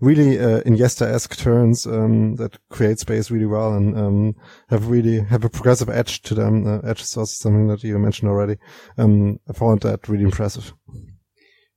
[0.00, 4.34] really uh, Iniesta-esque turns um, that create space really well and um,
[4.68, 6.66] have really have a progressive edge to them.
[6.66, 8.56] Uh, edge is also something that you mentioned already.
[8.98, 10.72] Um, I found that really impressive.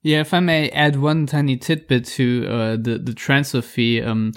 [0.03, 4.31] Yeah, if I may add one tiny tidbit to uh, the the transfer fee, um,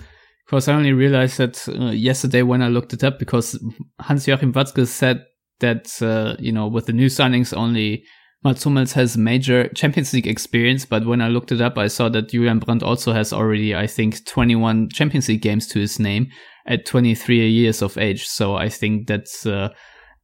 [0.51, 3.57] because I only realized that uh, yesterday when I looked it up because
[4.01, 5.25] Hans Joachim Watzke said
[5.61, 8.03] that uh, you know with the new signings only
[8.43, 12.09] Mats Hummels has major Champions League experience, but when I looked it up, I saw
[12.09, 16.29] that Julian Brandt also has already, I think, 21 Champions League games to his name
[16.67, 18.27] at 23 years of age.
[18.27, 19.69] So I think that's, uh,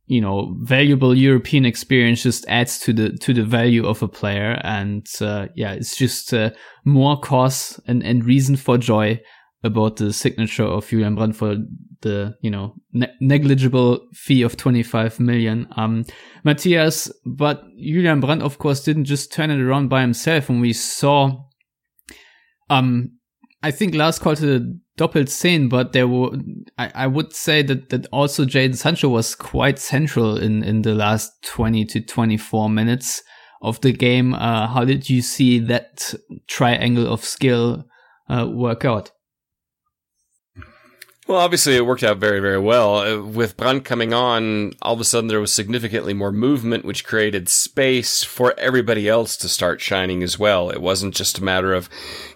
[0.07, 4.59] you know, valuable European experience just adds to the, to the value of a player.
[4.65, 6.53] And, uh, yeah, it's just, uh,
[6.87, 9.21] more cause and, and reason for joy
[9.67, 11.57] about the signature of Julian Brandt for
[12.03, 15.67] the you know ne- negligible fee of 25 million.
[15.77, 16.05] Um
[16.45, 20.73] matthias but julian brandt of course didn't just turn it around by himself and we
[20.73, 21.33] saw
[22.71, 23.11] um
[23.65, 26.31] i think Lars called it a doppelzehn but there were
[26.79, 30.95] I, I would say that that also Jadon sancho was quite central in in the
[30.95, 33.23] last 20 to 24 minutes
[33.63, 34.33] of the game.
[34.35, 36.15] Uh how did you see that
[36.47, 37.85] triangle of skill
[38.29, 39.11] uh, work out
[41.27, 42.99] well, obviously, it worked out very, very well.
[42.99, 47.05] Uh, with Brandt coming on, all of a sudden there was significantly more movement, which
[47.05, 50.71] created space for everybody else to start shining as well.
[50.71, 51.89] It wasn't just a matter of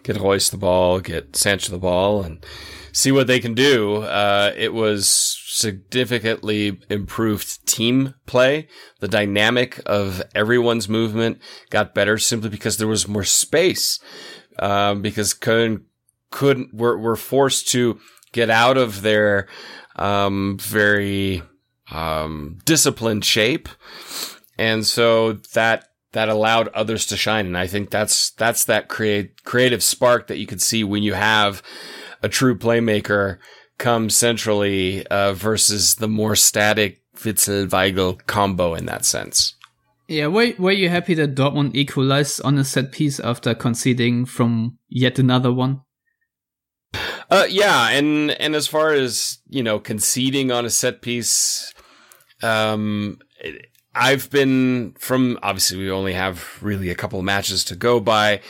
[0.03, 2.45] get Reus the ball, get Sancho the ball, and
[2.93, 3.99] see what they can do.
[3.99, 5.09] Uh, it was
[5.47, 8.67] significantly improved team play.
[8.99, 11.39] The dynamic of everyone's movement
[11.71, 14.01] got better simply because there was more space.
[14.59, 15.85] Um, because Köln
[16.31, 17.99] couldn't, were, were forced to
[18.33, 19.49] get out of their
[19.97, 21.43] um, very
[21.91, 23.69] um, disciplined shape,
[24.59, 27.47] and so that that allowed others to shine.
[27.47, 31.15] And I think that's that's that create creative spark that you can see when you
[31.15, 31.63] have
[32.23, 33.39] a true playmaker
[33.79, 39.55] come centrally uh, versus the more static Witsel Weigl combo in that sense.
[40.09, 44.77] Yeah, were, were you happy that Dortmund equalized on a set piece after conceding from
[44.89, 45.83] yet another one?
[47.31, 51.73] Uh, yeah, and and as far as you know, conceding on a set piece,
[52.43, 53.19] um,
[53.95, 58.41] I've been from obviously we only have really a couple of matches to go by.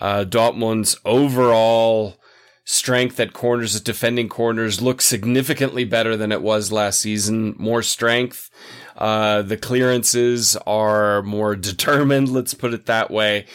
[0.00, 2.16] Uh, Dortmund's overall
[2.64, 7.54] strength at corners, at defending corners, looks significantly better than it was last season.
[7.58, 8.48] More strength.
[8.96, 12.28] Uh, the clearances are more determined.
[12.28, 13.46] Let's put it that way.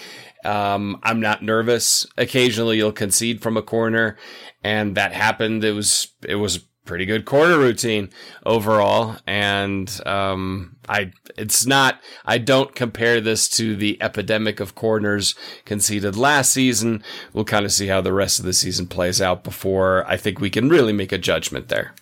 [0.45, 2.05] Um, I'm not nervous.
[2.17, 4.17] Occasionally you'll concede from a corner
[4.63, 5.63] and that happened.
[5.63, 8.11] It was, it was pretty good corner routine
[8.45, 9.17] overall.
[9.25, 15.33] And, um, I, it's not, I don't compare this to the epidemic of corners
[15.65, 17.03] conceded last season.
[17.33, 20.39] We'll kind of see how the rest of the season plays out before I think
[20.39, 21.95] we can really make a judgment there.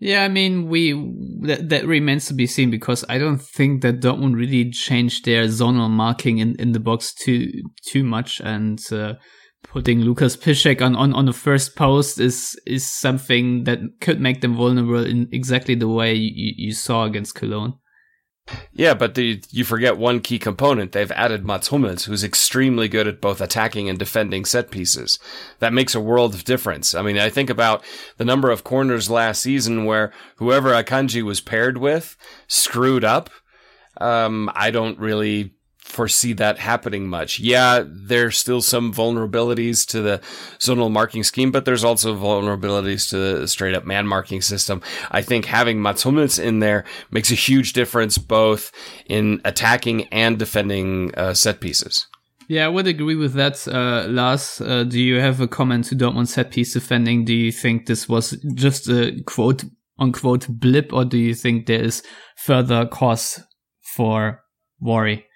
[0.00, 0.92] Yeah, I mean, we
[1.42, 5.44] that, that remains to be seen because I don't think that Dortmund really changed their
[5.44, 7.50] zonal marking in, in the box too
[7.86, 9.14] too much, and uh,
[9.62, 14.40] putting Lukas Piszczek on, on on the first post is is something that could make
[14.40, 17.74] them vulnerable in exactly the way you, you saw against Cologne.
[18.72, 20.92] Yeah, but the, you forget one key component.
[20.92, 25.18] They've added Mats Hummels, who's extremely good at both attacking and defending set pieces.
[25.58, 26.94] That makes a world of difference.
[26.94, 27.84] I mean, I think about
[28.16, 32.16] the number of corners last season where whoever Akanji was paired with
[32.48, 33.30] screwed up.
[34.00, 35.54] Um, I don't really
[35.90, 37.38] foresee that happening much.
[37.38, 40.20] Yeah, there's still some vulnerabilities to the
[40.58, 44.80] zonal marking scheme, but there's also vulnerabilities to the straight up man marking system.
[45.10, 48.72] I think having Mats Hummels in there makes a huge difference both
[49.06, 52.06] in attacking and defending uh, set pieces.
[52.48, 53.66] Yeah, I would agree with that.
[53.68, 57.24] Uh, Lars, uh, do you have a comment to Dortmund set piece defending?
[57.24, 59.64] Do you think this was just a quote
[60.00, 62.02] unquote blip, or do you think there is
[62.36, 63.40] further cause
[63.94, 64.42] for
[64.80, 65.26] worry?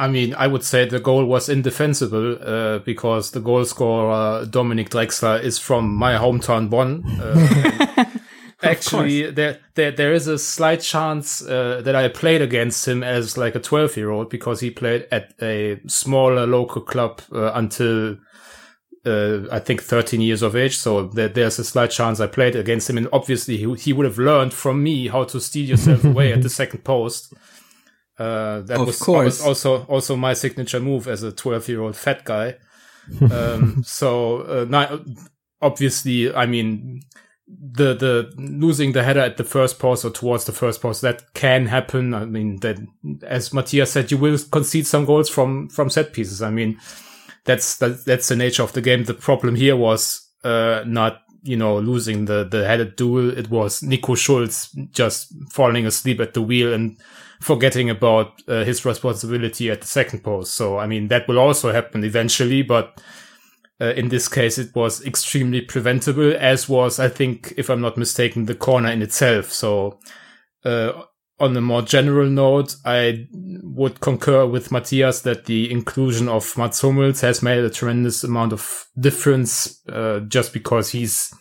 [0.00, 4.88] I mean, I would say the goal was indefensible uh, because the goal scorer Dominick
[4.88, 7.04] Drexler is from my hometown Bonn.
[7.20, 8.04] Uh,
[8.62, 13.36] actually, there, there there is a slight chance uh, that I played against him as
[13.36, 18.16] like a twelve year old because he played at a smaller local club uh, until.
[19.06, 22.54] Uh, I think 13 years of age, so there, there's a slight chance I played
[22.54, 26.04] against him, and obviously he, he would have learned from me how to steal yourself
[26.04, 27.32] away at the second post.
[28.20, 29.40] Uh, that Of was, course.
[29.42, 32.56] also also my signature move as a 12 year old fat guy.
[33.30, 35.00] um, so uh, not,
[35.62, 37.00] obviously, I mean,
[37.48, 41.32] the the losing the header at the first post or towards the first post that
[41.34, 42.12] can happen.
[42.14, 42.76] I mean, that
[43.26, 46.42] as Matthias said, you will concede some goals from from set pieces.
[46.42, 46.78] I mean,
[47.44, 49.04] that's that, that's the nature of the game.
[49.04, 53.36] The problem here was uh, not you know losing the the headed duel.
[53.36, 56.98] It was Nico Schulz just falling asleep at the wheel and
[57.40, 60.54] forgetting about uh, his responsibility at the second post.
[60.54, 63.00] So I mean that will also happen eventually, but.
[63.82, 67.96] Uh, in this case, it was extremely preventable, as was, I think, if I'm not
[67.96, 69.50] mistaken, the corner in itself.
[69.50, 69.98] So,
[70.66, 71.04] uh,
[71.40, 76.82] on a more general note, I would concur with Matthias that the inclusion of Mats
[76.82, 81.32] Hummels has made a tremendous amount of difference, uh, just because he's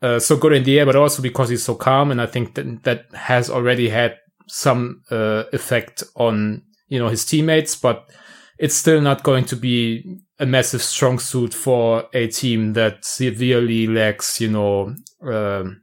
[0.00, 2.12] uh, so good in the air, but also because he's so calm.
[2.12, 4.16] And I think that that has already had
[4.48, 8.10] some uh, effect on you know his teammates, but
[8.58, 13.86] it's still not going to be a massive strong suit for a team that severely
[13.86, 15.82] lacks, you know, um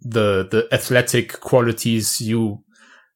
[0.00, 2.62] the the athletic qualities you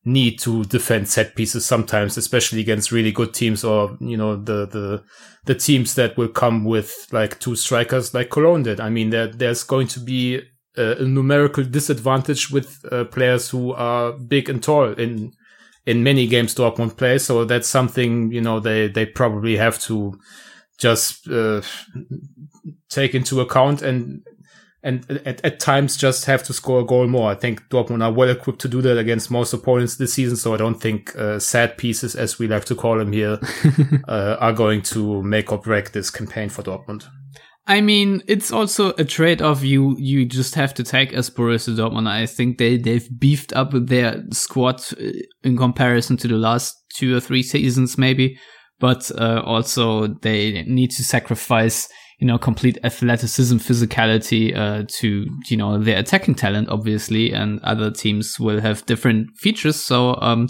[0.04, 4.66] need to defend set pieces sometimes, especially against really good teams or you know the
[4.66, 5.02] the
[5.44, 8.80] the teams that will come with like two strikers like Cologne did.
[8.80, 10.40] I mean, there there's going to be
[10.76, 15.32] a, a numerical disadvantage with uh, players who are big and tall in
[15.84, 17.18] in many games Dortmund play.
[17.18, 20.18] So that's something you know they they probably have to
[20.78, 21.62] just uh,
[22.88, 24.22] take into account and
[24.84, 27.30] and at, at times just have to score a goal more.
[27.30, 30.36] I think Dortmund are well equipped to do that against most opponents this season.
[30.36, 33.38] So I don't think uh, sad pieces, as we like to call them here,
[34.08, 37.06] uh, are going to make or break this campaign for Dortmund.
[37.66, 42.08] I mean, it's also a trade-off you you just have to take as Borussia Dortmund.
[42.08, 45.12] I think they they've beefed up their squad uh,
[45.44, 48.36] in comparison to the last two or three seasons, maybe.
[48.80, 51.88] But uh, also they need to sacrifice,
[52.18, 57.92] you know, complete athleticism, physicality uh, to you know their attacking talent, obviously, and other
[57.92, 59.76] teams will have different features.
[59.76, 60.48] So um,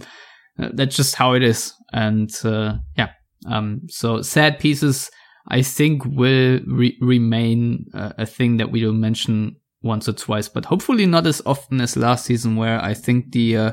[0.59, 1.75] uh, that's just how it is.
[1.93, 3.11] And uh, yeah,
[3.47, 5.11] um, so sad pieces.
[5.49, 10.49] I think will re- remain uh, a thing that we will mention once or twice,
[10.49, 13.73] but hopefully not as often as last season, where I think the uh,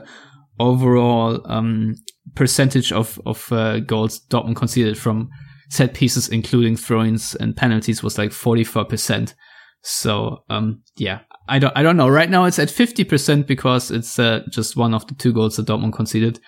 [0.60, 1.96] overall um,
[2.36, 5.30] percentage of of uh, goals Dortmund conceded from
[5.70, 9.36] set pieces, including throw-ins and penalties, was like forty four percent.
[9.82, 12.08] So um, yeah, I don't, I don't know.
[12.08, 15.68] Right now it's at 50% because it's uh, just one of the two goals that
[15.68, 16.40] Dortmund conceded.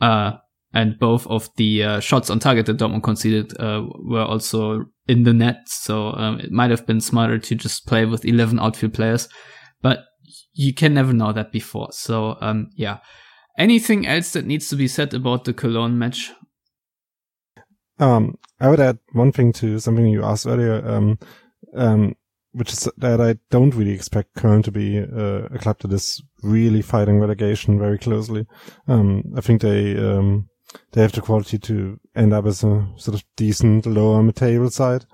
[0.00, 0.32] Uh,
[0.72, 5.24] and both of the uh, shots on target that Dortmund conceded uh, were also in
[5.24, 5.62] the net.
[5.66, 9.28] So um, it might have been smarter to just play with 11 outfield players,
[9.82, 10.00] but
[10.52, 11.88] you can never know that before.
[11.92, 12.98] So um, yeah.
[13.58, 16.32] Anything else that needs to be said about the Cologne match?
[17.98, 21.18] Um, I would add one thing to something you asked earlier, um,
[21.76, 22.14] um,
[22.52, 26.22] which is that I don't really expect Köln to be uh, a club that is
[26.42, 28.46] really fighting relegation very closely.
[28.88, 30.48] Um, I think they um,
[30.92, 35.04] they have the quality to end up as a sort of decent lower mid-table side.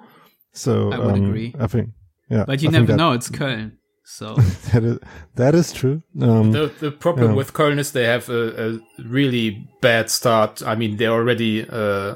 [0.52, 1.54] So I would um, agree.
[1.59, 1.90] I think,
[2.30, 2.44] yeah.
[2.46, 3.12] But you I never that- know.
[3.12, 3.72] It's Köln.
[4.09, 4.34] So
[4.72, 4.98] that is
[5.34, 6.02] that is true.
[6.20, 7.36] Um, The the problem Yeah.
[7.36, 10.62] with Köln is they have a, a really bad start.
[10.62, 12.14] I mean, they already uh,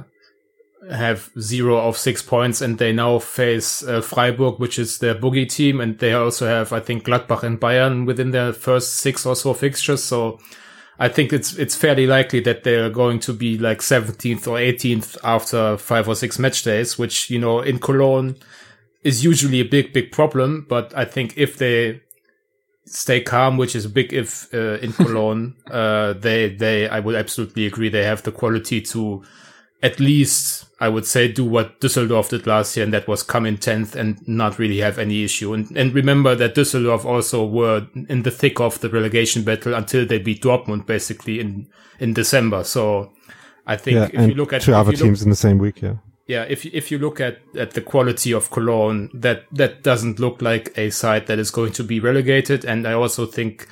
[0.90, 5.48] have zero of six points, and they now face uh, Freiburg, which is their boogie
[5.48, 9.34] team, and they also have, I think, Gladbach and Bayern within their first six or
[9.36, 10.02] so fixtures.
[10.02, 10.38] So
[11.00, 15.16] I think it's it's fairly likely that they're going to be like 17th or 18th
[15.24, 18.36] after five or six match days, which you know in Cologne
[19.02, 20.66] is usually a big big problem.
[20.68, 22.02] But I think if they
[22.84, 25.56] stay calm, which is a big if uh, in Cologne.
[25.70, 27.88] uh, they they I would absolutely agree.
[27.88, 29.22] They have the quality to
[29.82, 33.44] at least I would say do what Düsseldorf did last year, and that was come
[33.46, 35.52] in tenth and not really have any issue.
[35.54, 40.06] And and remember that Düsseldorf also were in the thick of the relegation battle until
[40.06, 41.66] they beat Dortmund basically in
[41.98, 42.64] in December.
[42.64, 43.12] So
[43.66, 45.36] I think yeah, if and you look at two other you look- teams in the
[45.36, 45.96] same week, yeah.
[46.26, 50.18] yeah, if you- if you look at at the quality of Cologne, that that doesn't
[50.18, 52.64] look like a side that is going to be relegated.
[52.64, 53.68] And I also think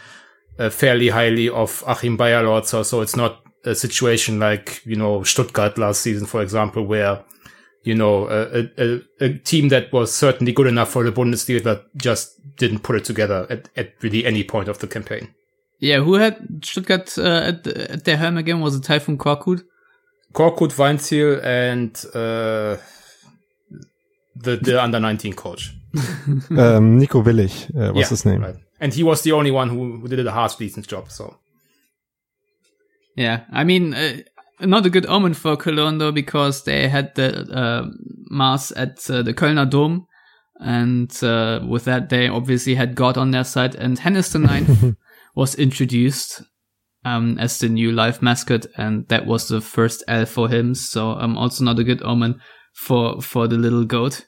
[0.59, 5.78] uh, fairly highly of Achim Beierlorzer, so it's not a situation like you know Stuttgart
[5.78, 7.24] last season, for example, where
[7.84, 11.62] you know a, a, a- a team that was certainly good enough for the Bundesliga
[11.64, 15.28] that just didn't put it together at, at really any point of the campaign.
[15.80, 18.61] yeah, who had Stuttgart uh, at, at their helm again?
[18.61, 19.62] Was it Tayfun Korkut?
[20.34, 22.76] Korkut, Weinzierl, and uh,
[24.36, 25.72] the the under nineteen coach.
[26.50, 28.42] um, Nico Willig uh, was Yeah, his name.
[28.42, 28.56] Right.
[28.80, 31.11] And he was the only one who, who did a half decent job.
[31.11, 31.36] So
[33.18, 34.18] Yeah, I mean, uh,
[34.60, 37.86] not a good omen for Cologne though, because they had the uh,
[38.30, 40.06] mass at uh, the Kölner Dom,
[40.60, 44.96] and uh, with that they obviously had God on their side, and Hennes the Ninth
[45.34, 46.42] was introduced
[47.04, 50.76] um, as the new live mascot, and that was the first L for him.
[50.76, 52.40] So um, also not a good omen
[52.72, 54.26] for for the little goat.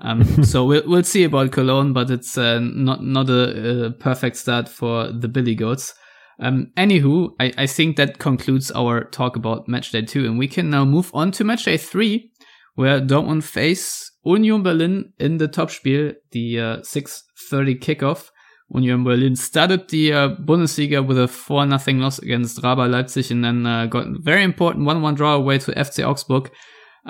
[0.00, 4.36] Um, so we'll we'll see about Cologne, but it's uh, not not a, a perfect
[4.36, 5.92] start for the Billy Goats.
[6.40, 10.48] Um, anywho, I, I think that concludes our talk about match day two, and we
[10.48, 12.30] can now move on to match day three,
[12.74, 18.30] where Dortmund face Union Berlin in the Topspiel, the uh, 6:30 kickoff.
[18.70, 23.42] Union Berlin started the uh, Bundesliga with a 4 0 loss against Raba Leipzig and
[23.42, 26.50] then uh, got a very important 1 1 draw away to FC Augsburg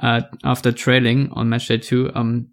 [0.00, 2.10] uh, after trailing on match day two.
[2.14, 2.48] Um,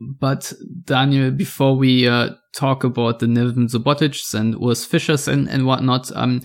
[0.00, 0.52] but
[0.84, 6.10] Daniel, before we uh, talk about the Neven Subotics and Urs Fischers and, and whatnot,
[6.16, 6.42] um,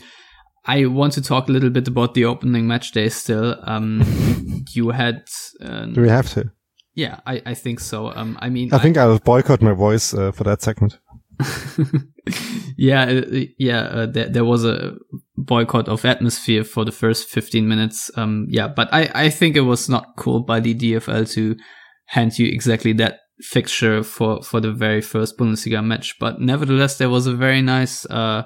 [0.66, 3.56] I want to talk a little bit about the opening match day still.
[3.64, 5.24] Um, you had,
[5.62, 6.52] uh, Do we have to?
[6.96, 8.12] yeah, I, I think so.
[8.12, 10.98] Um, I mean, I think I'll boycott my voice uh, for that segment.
[12.78, 13.22] yeah, uh,
[13.60, 14.96] yeah, uh, there, there was a
[15.38, 18.10] boycott of atmosphere for the first 15 minutes.
[18.16, 21.58] Um, yeah, but I, I think it was not cool by the DFL to
[22.06, 26.16] hand you exactly that fixture for, for the very first Bundesliga match.
[26.20, 28.44] But nevertheless, there was a very nice, uh,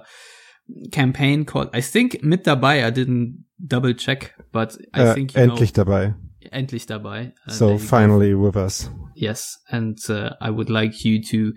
[0.91, 2.85] campaign called, I think, mit dabei.
[2.85, 6.13] I didn't double check, but I Uh, think you endlich know, dabei.
[6.51, 7.33] endlich dabei.
[7.47, 7.85] Uh, So you go.
[7.85, 8.89] finally with us.
[9.15, 11.53] Yes, and uh, I would like you to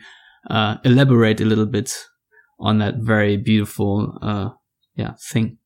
[0.51, 1.93] uh, elaborate a little bit
[2.59, 4.51] on that very beautiful, uh,
[4.97, 5.59] yeah, thing.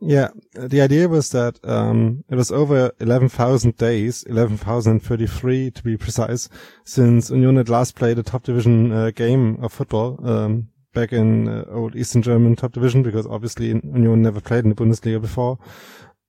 [0.00, 6.48] Yeah, the idea was that um, it was over 11,000 days, 11,033 to be precise,
[6.84, 11.48] since Union had last played a top division uh, game of football um, back in
[11.48, 15.58] uh, old Eastern German top division, because obviously Union never played in the Bundesliga before.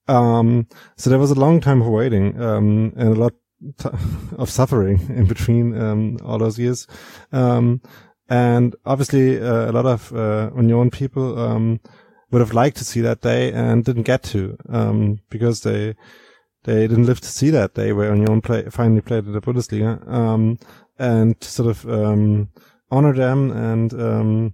[0.08, 0.68] Um,
[0.98, 3.34] so there was a long time of waiting um, and a lot
[3.78, 3.90] t-
[4.40, 6.88] of suffering in between um, all those years.
[7.32, 7.82] Um,
[8.30, 11.80] and obviously uh, a lot of uh, Union people um,
[12.32, 15.96] would have liked to see that day and didn't get to um, because they
[16.64, 20.06] they didn't live to see that day where Union play, finally played in the Bundesliga
[20.08, 20.60] um,
[20.98, 22.50] and sort of um,
[22.92, 24.54] honor them and um,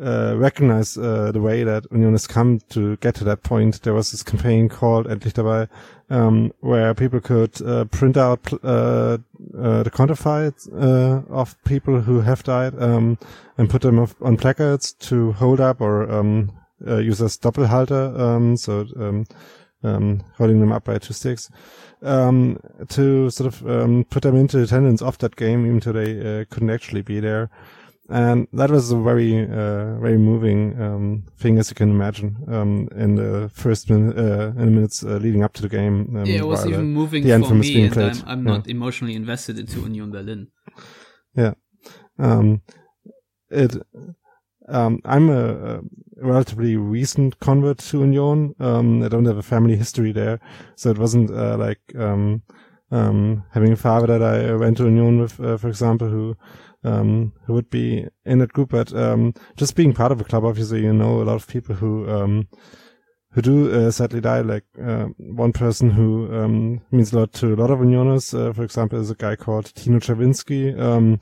[0.00, 3.82] uh, recognize uh, the way that Union has come to get to that point.
[3.82, 5.68] There was this campaign called Endlich dabei,
[6.08, 9.18] um, where people could uh, print out uh,
[9.58, 13.18] uh, the quantified uh, of people who have died um,
[13.58, 16.50] and put them on placards to hold up or um,
[16.86, 19.26] use as Doppelhalter, um, so um,
[19.82, 21.50] um, holding them up by two sticks.
[22.02, 27.02] to sort of put them into attendance of that game, even though they couldn't actually
[27.02, 27.50] be there
[28.10, 32.88] and that was a very uh, very moving um, thing as you can imagine um,
[32.96, 36.16] in the first min- uh, in the minutes uh, leading up to the game.
[36.16, 38.52] Um, yeah, it was even moving the for me, and I'm, I'm yeah.
[38.52, 40.48] not emotionally invested into Union Berlin.
[41.36, 41.54] Yeah,
[42.18, 42.62] um,
[43.48, 43.76] it.
[44.70, 45.80] Um, I'm a, a,
[46.22, 48.54] relatively recent convert to Union.
[48.60, 50.38] Um, I don't have a family history there,
[50.76, 51.80] so it wasn't uh, like
[53.52, 56.36] having a father that I went to Union with, uh, for example, who
[56.82, 58.70] um, who would be in that group.
[58.70, 61.74] But um, just being part of a club, obviously, you know a lot of people
[61.74, 62.48] who um,
[63.32, 64.40] who do uh, sadly die.
[64.40, 68.52] Like uh, one person who um, means a lot to a lot of Unioners, uh,
[68.52, 70.00] for example, is a guy called Tino
[70.78, 71.20] um,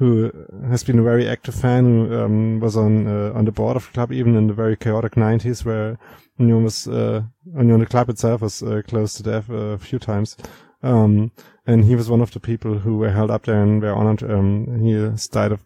[0.00, 0.32] who
[0.70, 3.84] has been a very active fan, who um, was on uh, on the board of
[3.84, 5.98] the club even in the very chaotic 90s, where
[6.38, 7.22] Union was uh,
[7.54, 10.38] Union the club itself was uh, close to death a few times.
[10.82, 11.32] Um,
[11.66, 14.22] and he was one of the people who were held up there and were honored.
[14.22, 14.94] Um, he
[15.28, 15.60] died of,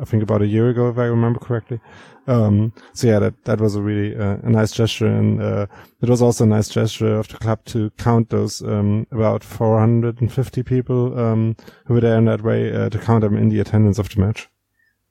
[0.00, 1.80] I think about a year ago, if I remember correctly.
[2.26, 5.06] Um, so yeah, that, that was a really, uh, a nice gesture.
[5.06, 5.66] And, uh,
[6.02, 10.62] it was also a nice gesture of the club to count those, um, about 450
[10.62, 11.56] people, um,
[11.86, 14.20] who were there in that way, uh, to count them in the attendance of the
[14.20, 14.48] match.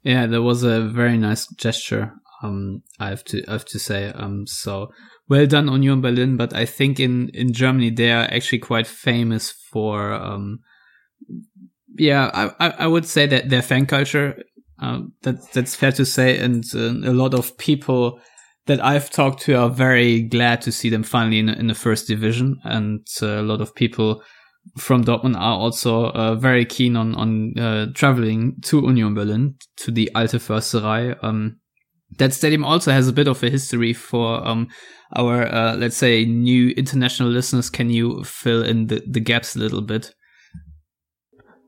[0.04, 2.14] Yeah, that was a very nice gesture.
[2.44, 4.92] Um, I have to, I have to say, um, so,
[5.28, 9.52] well done Union Berlin, but I think in, in Germany they are actually quite famous
[9.52, 10.60] for, um,
[11.98, 14.44] yeah, I, I would say that their fan culture,
[14.82, 16.38] uh, that, that's fair to say.
[16.38, 18.20] And uh, a lot of people
[18.66, 22.08] that I've talked to are very glad to see them finally in, in the first
[22.08, 22.60] division.
[22.64, 24.24] And uh, a lot of people
[24.78, 29.92] from Dortmund are also uh, very keen on, on uh, traveling to Union Berlin, to
[29.92, 31.16] the Alte Försterei.
[31.24, 31.60] Um,
[32.18, 34.68] that stadium also has a bit of a history for um,
[35.16, 37.70] our, uh, let's say, new international listeners.
[37.70, 40.14] Can you fill in the, the gaps a little bit?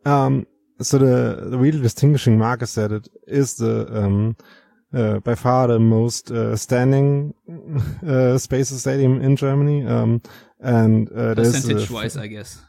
[0.05, 0.47] Um,
[0.81, 4.35] so the, the really distinguishing mark is that it is the um,
[4.93, 7.33] uh, by far the most uh, standing
[8.07, 9.85] uh, spaces stadium in Germany.
[9.85, 10.21] Um,
[10.59, 12.61] and uh, percentage wise, I guess.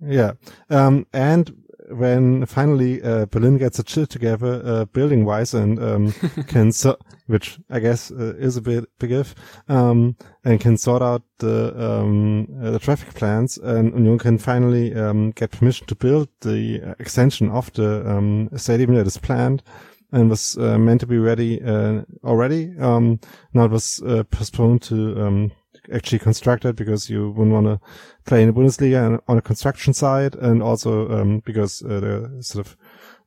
[0.00, 0.32] Yeah,
[0.70, 1.63] um, and
[1.96, 6.12] when finally uh, Berlin gets a shit together, uh, building wise, and um,
[6.46, 9.34] can so, which I guess uh, is a bit big if,
[9.68, 14.94] um, and can sort out the um, uh, the traffic plans, and Union can finally
[14.94, 19.62] um, get permission to build the extension of the um, stadium that is planned.
[20.12, 22.72] And was uh, meant to be ready uh, already.
[22.78, 23.18] Um,
[23.52, 25.50] now it was postponed to
[25.92, 27.80] actually constructed because you wouldn't want to
[28.24, 32.42] play in the Bundesliga and on a construction site, and also um, because uh, the
[32.42, 32.76] sort of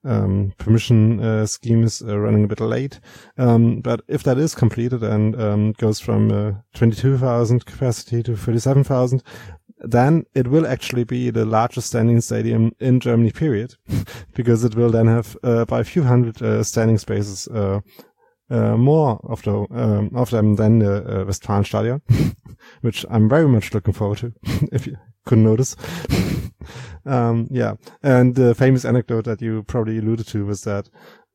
[0.03, 2.99] um, permission uh, scheme is uh, running a bit late.
[3.38, 9.24] Um, but if that is completed and um, goes from uh, 22,000 capacity to 37,000,
[9.80, 13.76] then it will actually be the largest standing stadium in Germany, period,
[14.34, 17.80] because it will then have uh, by a few hundred uh, standing spaces uh,
[18.49, 22.01] uh, more of the um, of them than the uh, Westfalenstadion,
[22.82, 24.34] which I'm very much looking forward to.
[24.71, 25.75] if you couldn't notice,
[27.05, 27.75] um, yeah.
[28.03, 30.89] And the famous anecdote that you probably alluded to was that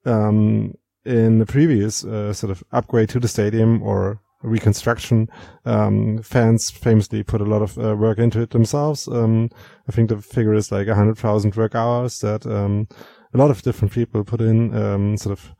[0.04, 0.74] um,
[1.04, 5.28] in the previous uh, sort of upgrade to the stadium or reconstruction,
[5.64, 9.08] um, fans famously put a lot of uh, work into it themselves.
[9.08, 9.50] Um,
[9.88, 12.88] I think the figure is like a hundred thousand work hours that um,
[13.34, 15.54] a lot of different people put in, um, sort of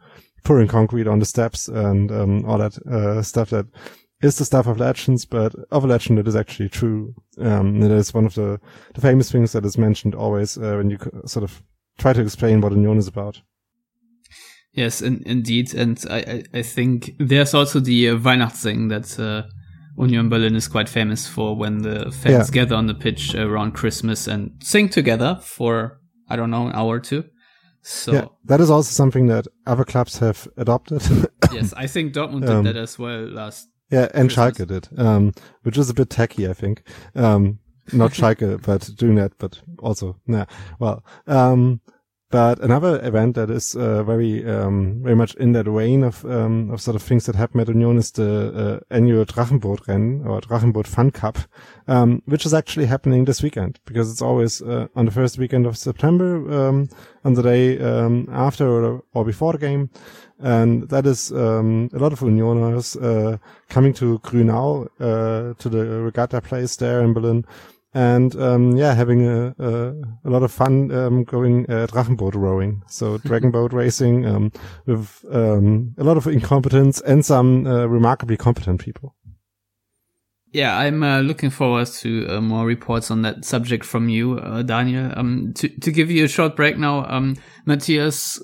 [0.44, 3.66] pouring concrete on the steps and um, all that uh, stuff that
[4.22, 7.14] is the stuff of legends, but of a legend it is actually true.
[7.38, 8.60] Um, it is one of the,
[8.94, 11.62] the famous things that is mentioned always uh, when you sort of
[11.98, 13.42] try to explain what a Union is about.
[14.72, 19.46] Yes, in, indeed, and I, I think there's also the uh, Weihnachtssing that uh,
[19.98, 22.62] Union Berlin is quite famous for when the fans yeah.
[22.62, 26.94] gather on the pitch around Christmas and sing together for I don't know an hour
[26.94, 27.24] or two.
[27.82, 31.02] So yeah, that is also something that other clubs have adopted.
[31.52, 33.68] yes, I think Dortmund um, did that as well last.
[33.92, 34.30] Yeah, and.
[34.30, 36.82] Schalke did, um, which is a bit tacky, I think.
[37.14, 37.58] Um,
[37.92, 40.46] not Schalke, but doing that, but also, yeah.
[40.80, 41.80] Well, um,
[42.32, 46.70] But another event that is uh, very um, very much in that vein of um,
[46.70, 50.86] of sort of things that happen at Union is the uh, annual Drachenbootrennen or Drachenboot
[50.86, 51.40] Fun Cup,
[51.88, 55.66] um, which is actually happening this weekend because it's always uh, on the first weekend
[55.66, 56.88] of September um,
[57.22, 59.90] on the day um, after or, or before the game.
[60.42, 63.38] And that is um, a lot of Unioners uh,
[63.68, 67.44] coming to Grünau, uh, to the regatta place there in Berlin,
[67.94, 72.82] and um, yeah, having a, a, a lot of fun um, going uh, Drachenboot rowing.
[72.88, 74.52] So dragon boat racing um,
[74.86, 79.14] with um, a lot of incompetence and some uh, remarkably competent people.
[80.52, 84.62] Yeah, I'm uh, looking forward to uh, more reports on that subject from you, uh,
[84.62, 85.10] Daniel.
[85.16, 88.38] Um, to to give you a short break now, um, Matthias,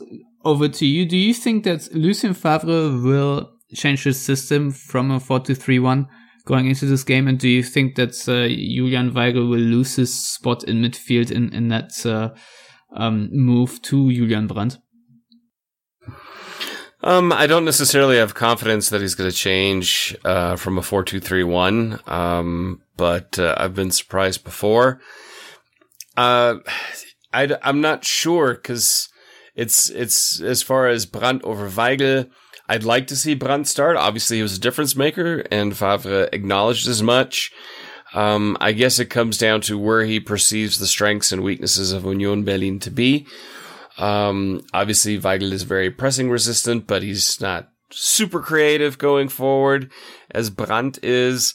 [0.49, 1.05] over to you.
[1.07, 5.79] Do you think that Lucien Favre will change his system from a 4 to 3
[5.79, 6.07] 1
[6.47, 7.29] going into this game?
[7.29, 11.53] And do you think that uh, Julian Weigl will lose his spot in midfield in,
[11.55, 12.31] in that uh,
[12.97, 14.79] um, move to Julian Brandt?
[17.01, 22.01] Um, I don't necessarily have confidence that he's going to change uh, from a four-two-three-one,
[22.09, 25.01] um, but uh, I've been surprised before.
[26.17, 26.57] Uh,
[27.33, 29.11] I, am not sure because
[29.59, 32.31] it's it's as far as Brandt over Weigl.
[32.69, 33.97] I'd like to see Brandt start.
[33.97, 37.51] Obviously, he was a difference maker, and Favre acknowledged as much.
[38.15, 42.05] Um, I guess it comes down to where he perceives the strengths and weaknesses of
[42.05, 43.27] Union Berlin to be.
[43.99, 49.91] Um, obviously, Weigl is very pressing resistant, but he's not super creative going forward
[50.31, 51.55] as Brandt is.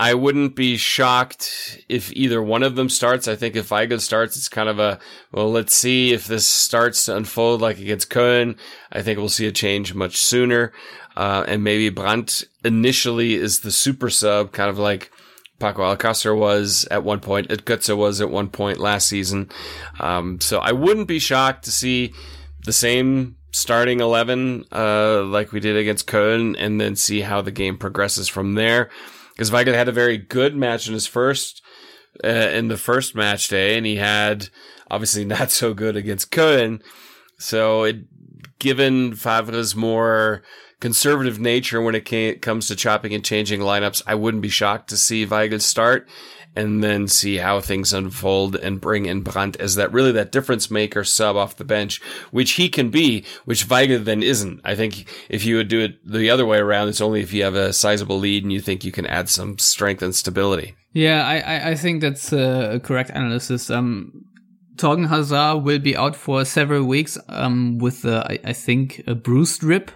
[0.00, 3.28] I wouldn't be shocked if either one of them starts.
[3.28, 4.98] I think if Weigl starts, it's kind of a,
[5.30, 8.56] well, let's see if this starts to unfold like against Köln.
[8.90, 10.72] I think we'll see a change much sooner.
[11.18, 15.10] Uh, and maybe Brandt initially is the super sub, kind of like
[15.58, 19.50] Paco Alcacer was at one point, Götze was at one point last season.
[19.98, 22.14] Um, so I wouldn't be shocked to see
[22.64, 27.50] the same starting 11, uh, like we did against Köln and then see how the
[27.50, 28.88] game progresses from there
[29.40, 31.62] because Weigl had a very good match in his first
[32.22, 34.50] uh, in the first match day, and he had
[34.90, 36.82] obviously not so good against Köln.
[37.38, 40.42] So, it, given Favre's more
[40.78, 44.90] conservative nature when it came, comes to chopping and changing lineups, I wouldn't be shocked
[44.90, 46.06] to see Weigl start
[46.56, 50.70] and then see how things unfold and bring in Brandt as that really that difference
[50.70, 54.60] maker sub off the bench, which he can be, which Weigl then isn't.
[54.64, 57.44] I think if you would do it the other way around, it's only if you
[57.44, 60.74] have a sizable lead and you think you can add some strength and stability.
[60.92, 63.70] Yeah, I, I think that's a correct analysis.
[63.70, 64.24] Um,
[64.76, 69.62] Thorgan Hazard will be out for several weeks um, with, I, I, think, a bruised
[69.62, 69.92] rib.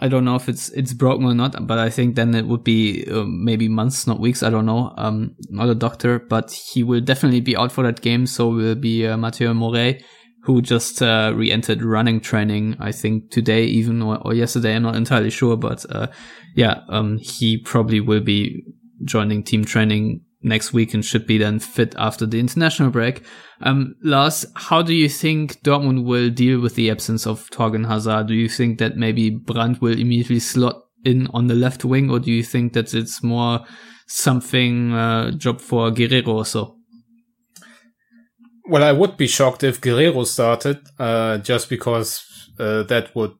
[0.00, 2.62] I don't know if it's it's broken or not, but I think then it would
[2.62, 4.42] be uh, maybe months, not weeks.
[4.42, 4.94] I don't know.
[4.96, 8.26] Um, not a doctor, but he will definitely be out for that game.
[8.26, 10.04] So will be uh, Mateu Morey,
[10.44, 12.76] who just uh, re-entered running training.
[12.78, 14.76] I think today even or, or yesterday.
[14.76, 16.06] I'm not entirely sure, but uh,
[16.54, 18.62] yeah, um, he probably will be
[19.04, 23.22] joining team training next week and should be then fit after the international break.
[23.60, 28.28] Um, Lars, how do you think Dortmund will deal with the absence of Thorgan Hazard?
[28.28, 32.18] Do you think that maybe Brandt will immediately slot in on the left wing, or
[32.18, 33.64] do you think that it's more
[34.06, 36.76] something uh, job for Guerreiro or so?
[38.68, 42.24] Well, I would be shocked if Guerreiro started, uh, just because
[42.58, 43.32] uh, that would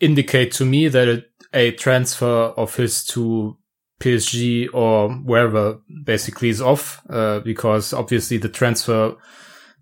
[0.00, 3.56] indicate to me that a transfer of his to
[4.00, 9.16] PSG or wherever basically is off, uh, because obviously the transfer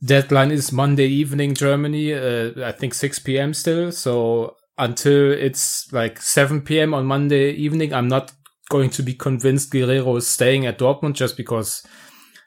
[0.04, 3.54] deadline is Monday evening Germany, uh, I think 6 p.m.
[3.54, 3.90] still.
[3.92, 6.94] So until it's like 7 p.m.
[6.94, 8.32] on Monday evening, I'm not
[8.70, 11.86] going to be convinced Guerreiro is staying at Dortmund just because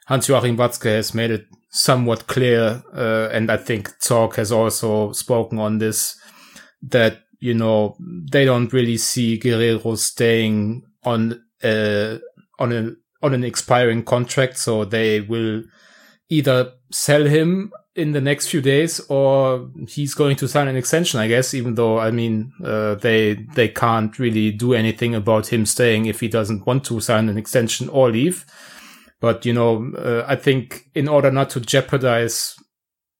[0.06, 5.58] Hans-Joachim Watzke has made it somewhat clear, uh, and I think Zorc has also spoken
[5.58, 6.18] on this,
[6.82, 12.18] that, you know, they don't really see Guerreiro staying on uh,
[12.58, 15.62] on an on an expiring contract, so they will
[16.28, 21.18] either sell him in the next few days or he's going to sign an extension,
[21.18, 25.66] I guess, even though, I mean, uh, they, they can't really do anything about him
[25.66, 28.46] staying if he doesn't want to sign an extension or leave.
[29.20, 32.54] But, you know, uh, I think in order not to jeopardize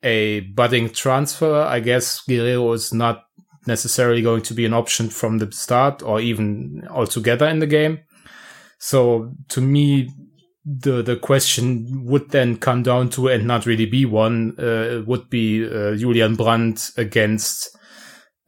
[0.05, 3.25] a budding transfer, I guess Guerreiro is not
[3.67, 7.99] necessarily going to be an option from the start or even altogether in the game.
[8.79, 10.11] So to me,
[10.65, 15.31] the the question would then come down to, and not really be one, uh, would
[15.31, 17.77] be uh, Julian Brandt against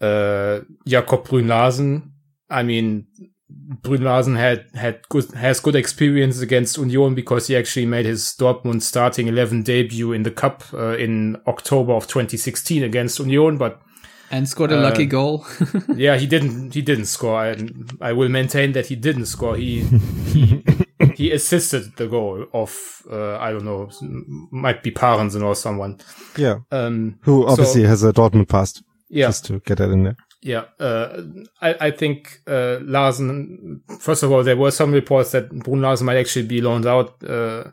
[0.00, 2.12] uh, Jakob Brun Larsen.
[2.48, 3.06] I mean,
[3.48, 8.34] Brun Larsen had had good has good experience against Union because he actually made his
[8.38, 13.80] Dortmund starting eleven debut in the cup uh, in October of 2016 against Union, but
[14.30, 15.46] and scored a uh, lucky goal.
[15.94, 16.74] yeah, he didn't.
[16.74, 17.36] He didn't score.
[17.38, 17.56] I,
[18.00, 19.56] I will maintain that he didn't score.
[19.56, 20.64] He he,
[21.16, 23.90] he assisted the goal of uh, I don't know,
[24.50, 25.98] might be Parensen or someone.
[26.36, 28.82] Yeah, um, who obviously so, has a Dortmund past.
[29.08, 30.16] Yeah, just to get that in there.
[30.42, 31.22] Yeah, uh,
[31.60, 33.82] I, I think uh, Larsen.
[33.98, 37.22] First of all, there were some reports that Brun Larsen might actually be loaned out
[37.22, 37.64] uh,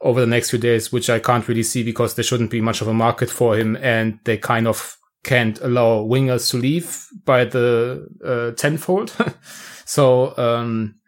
[0.00, 2.80] over the next few days, which I can't really see because there shouldn't be much
[2.80, 7.44] of a market for him, and they kind of can't allow wingers to leave by
[7.44, 9.14] the uh, tenfold.
[9.84, 11.00] so um,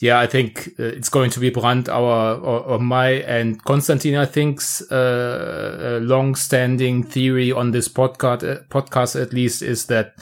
[0.00, 4.16] yeah, I think uh, it's going to be Brandt, our or, or my and Konstantin.
[4.16, 10.14] I think's uh, long-standing theory on this podcast, uh, podcast at least, is that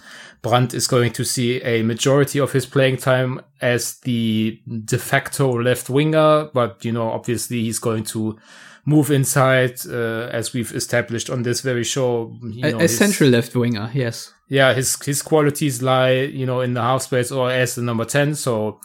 [0.43, 5.51] Brandt is going to see a majority of his playing time as the de facto
[5.61, 8.39] left winger, but you know, obviously he's going to
[8.85, 12.37] move inside, uh, as we've established on this very show.
[12.43, 14.33] You know, a, a his, central left winger, yes.
[14.49, 18.05] Yeah, his his qualities lie, you know, in the half space or as the number
[18.05, 18.35] ten.
[18.35, 18.81] So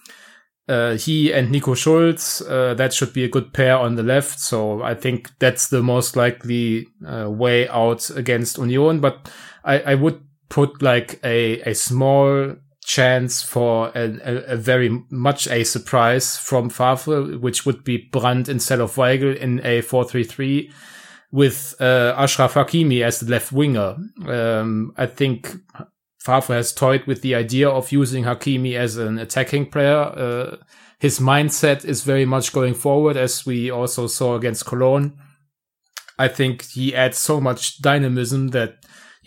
[0.68, 4.40] uh, he and Nico Schulz, uh, that should be a good pair on the left.
[4.40, 9.00] So I think that's the most likely uh, way out against Union.
[9.00, 9.32] But
[9.64, 12.56] I, I would put like a a small
[12.88, 18.80] chance for a, a, very much a surprise from Favre, which would be Brandt instead
[18.80, 20.72] of Weigl in a 4-3-3
[21.30, 23.98] with uh, Achraf Hakimi as the left winger.
[24.26, 25.54] Um, I think
[26.18, 29.98] Favre has toyed with the idea of using Hakimi as an attacking player.
[29.98, 30.56] Uh,
[30.98, 35.20] his mindset is very much going forward, as we also saw against Cologne.
[36.18, 38.78] I think he adds so much dynamism that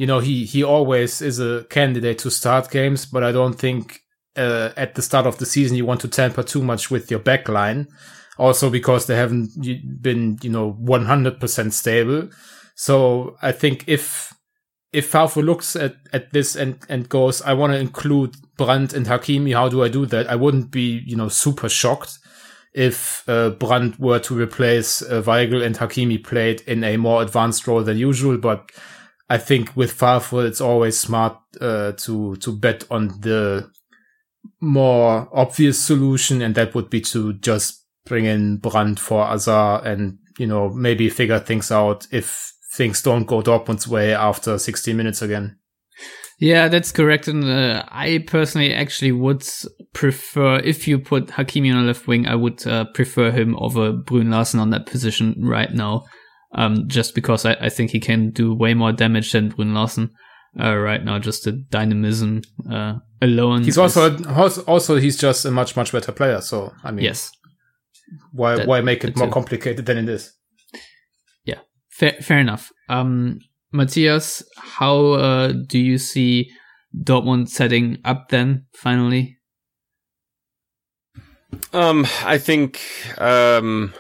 [0.01, 4.01] you know, he, he always is a candidate to start games, but I don't think
[4.35, 7.21] uh, at the start of the season you want to tamper too much with your
[7.21, 7.87] back line.
[8.39, 9.51] Also because they haven't
[10.01, 12.31] been, you know, 100% stable.
[12.77, 14.33] So I think if,
[14.91, 19.05] if Favre looks at, at this and, and goes, I want to include Brandt and
[19.05, 20.31] Hakimi, how do I do that?
[20.31, 22.19] I wouldn't be, you know, super shocked
[22.73, 27.67] if uh, Brandt were to replace uh, Weigl and Hakimi played in a more advanced
[27.67, 28.71] role than usual, but
[29.31, 33.71] I think with Favre, it's always smart uh, to to bet on the
[34.61, 40.19] more obvious solution, and that would be to just bring in Brandt for Hazard and
[40.37, 45.23] you know maybe figure things out if things don't go Dortmund's way after 60 minutes
[45.23, 45.59] again.
[46.41, 47.29] Yeah, that's correct.
[47.29, 49.47] And uh, I personally actually would
[49.93, 53.93] prefer, if you put Hakimi on the left wing, I would uh, prefer him over
[53.93, 56.07] Brun Larsen on that position right now
[56.53, 60.11] um, just because I, I, think he can do way more damage than Brun Larsen
[60.59, 61.19] uh, right now.
[61.19, 63.65] Just the dynamism uh, alone.
[63.65, 64.17] He's also
[64.65, 66.41] also he's just a much much better player.
[66.41, 67.31] So I mean, yes.
[68.33, 69.33] Why that, why make it more too.
[69.33, 70.33] complicated than it is?
[71.45, 72.73] Yeah, fair fair enough.
[72.89, 73.39] Um,
[73.73, 76.51] Matthias, how uh, do you see
[76.97, 79.37] Dortmund setting up then finally?
[81.73, 82.81] Um, I think
[83.19, 83.93] um,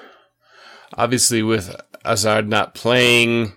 [0.95, 1.75] obviously with
[2.05, 3.53] Hazard not playing,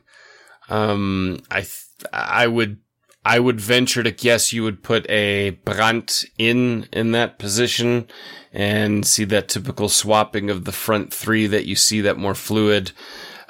[0.69, 2.79] um, I th- I would
[3.25, 8.07] I would venture to guess you would put a Brandt in in that position
[8.51, 12.91] and see that typical swapping of the front three that you see that more fluid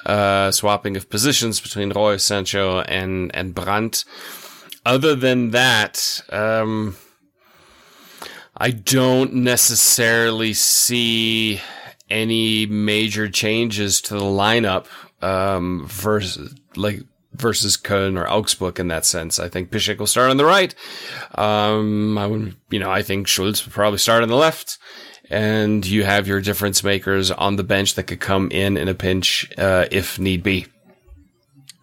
[0.06, 4.06] uh, swapping of positions between Reus, Sancho, and and Brandt.
[4.86, 6.98] Other than that, um,
[8.56, 11.62] I don't necessarily see
[12.14, 14.86] any major changes to the lineup
[15.22, 17.02] um, versus like
[17.34, 19.40] versus Köln or Augsburg in that sense.
[19.40, 20.74] I think Piszczek will start on the right.
[21.34, 24.78] Um, I would, you know, I think Schulz will probably start on the left.
[25.32, 28.94] And you have your difference makers on the bench that could come in in a
[28.94, 30.68] pinch uh, if need be.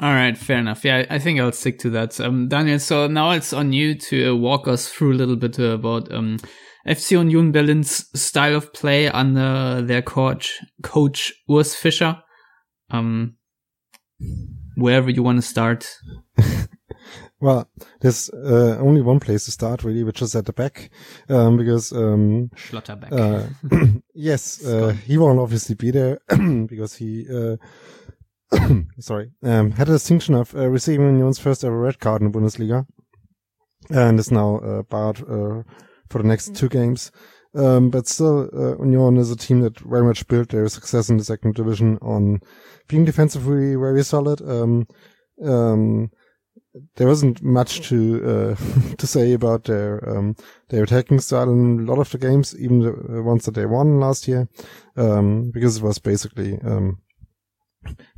[0.01, 0.85] All right, fair enough.
[0.85, 2.21] Yeah, I think I'll stick to that.
[2.21, 5.59] Um, Daniel, so now it's on you to uh, walk us through a little bit
[5.59, 6.39] about um,
[6.87, 12.19] FC Union Berlin's style of play under their coach, coach Urs Fischer.
[12.91, 13.37] Um,
[14.81, 15.89] wherever you want to start.
[17.41, 17.71] well,
[18.01, 20.91] there's uh, only one place to start really, which is at the back,
[21.29, 23.13] um, because um, Schlotterbeck.
[23.13, 26.21] Uh, yes, uh, he won't obviously be there
[26.67, 27.27] because he.
[27.29, 27.57] Uh,
[28.99, 32.37] sorry, um, had a distinction of uh, receiving Union's first ever red card in the
[32.37, 32.85] Bundesliga,
[33.91, 35.63] and is now uh, barred uh,
[36.11, 37.11] for the next two games.
[37.55, 41.17] Um, but still, uh, Union is a team that very much built their success in
[41.17, 42.41] the second division on
[42.87, 44.41] being defensively very solid.
[44.43, 44.87] Um,
[45.45, 46.11] um,
[46.97, 50.37] there wasn't much to uh, to say about their um,
[50.69, 53.99] their attacking style in a lot of the games, even the ones that they won
[53.99, 54.49] last year,
[54.97, 56.99] um, because it was basically um,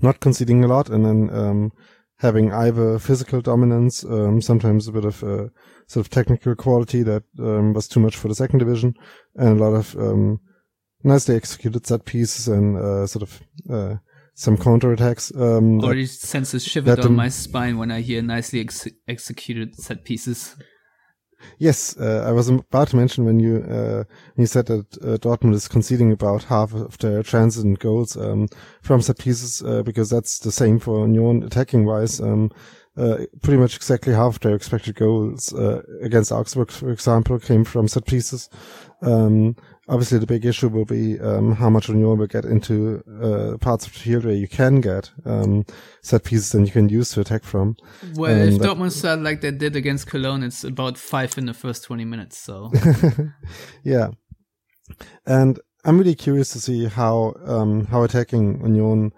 [0.01, 1.73] not conceding a lot and then um,
[2.23, 5.49] having either physical dominance, um, sometimes a bit of uh,
[5.87, 8.95] sort of technical quality that um, was too much for the second division,
[9.35, 9.95] and a lot of
[11.05, 13.97] nicely executed set pieces and uh, sort of uh,
[14.35, 15.35] some counterattacks.
[15.39, 20.57] Um, Already senses shiver down my spine when I hear nicely ex- executed set pieces.
[21.59, 25.17] Yes, uh, I was about to mention when you uh, when you said that uh,
[25.19, 28.49] Dortmund is conceding about half of their chances and goals um,
[28.83, 32.21] from set pieces uh, because that's the same for Union attacking wise.
[32.21, 32.51] Um,
[32.97, 37.89] uh, pretty much exactly half their expected goals uh, against Augsburg, for example, came from
[37.89, 38.49] set pieces.
[39.01, 39.57] Um,
[39.89, 43.87] obviously the big issue will be um, how much Union will get into uh, parts
[43.87, 45.65] of the field where you can get um,
[46.03, 47.77] set pieces and you can use to attack from.
[48.15, 51.85] Well, if Dortmund start like they did against Cologne, it's about five in the first
[51.85, 52.39] 20 minutes.
[52.39, 52.71] So,
[53.85, 54.11] yeah.
[55.27, 59.13] And I'm really curious to see how um, how attacking Union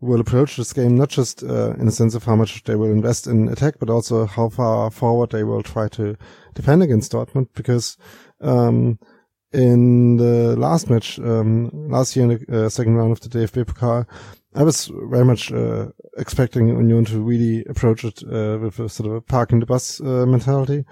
[0.00, 2.90] will approach this game, not just uh, in the sense of how much they will
[2.90, 6.16] invest in attack, but also how far forward they will try to
[6.54, 7.96] defend against Dortmund, because
[8.40, 8.98] um,
[9.52, 13.64] in the last match um, last year in the uh, second round of the DFB
[13.64, 14.06] Pokal,
[14.54, 19.08] I was very much uh, expecting Union to really approach it uh, with a sort
[19.08, 20.84] of a parking the bus uh, mentality,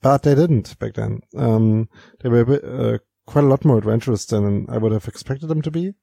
[0.00, 1.20] but they didn't back then.
[1.36, 1.88] Um,
[2.20, 5.62] they were bit, uh, quite a lot more adventurous than I would have expected them
[5.62, 5.94] to be.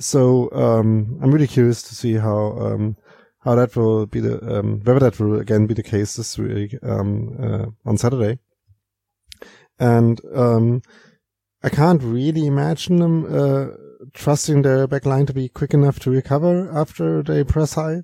[0.00, 2.96] So um, I'm really curious to see how um,
[3.40, 6.74] how that will be the um, whether that will again be the case this week
[6.82, 8.38] um, uh, on Saturday.
[9.78, 10.82] And um,
[11.62, 13.66] I can't really imagine them uh,
[14.14, 18.02] trusting their backline to be quick enough to recover after they press high,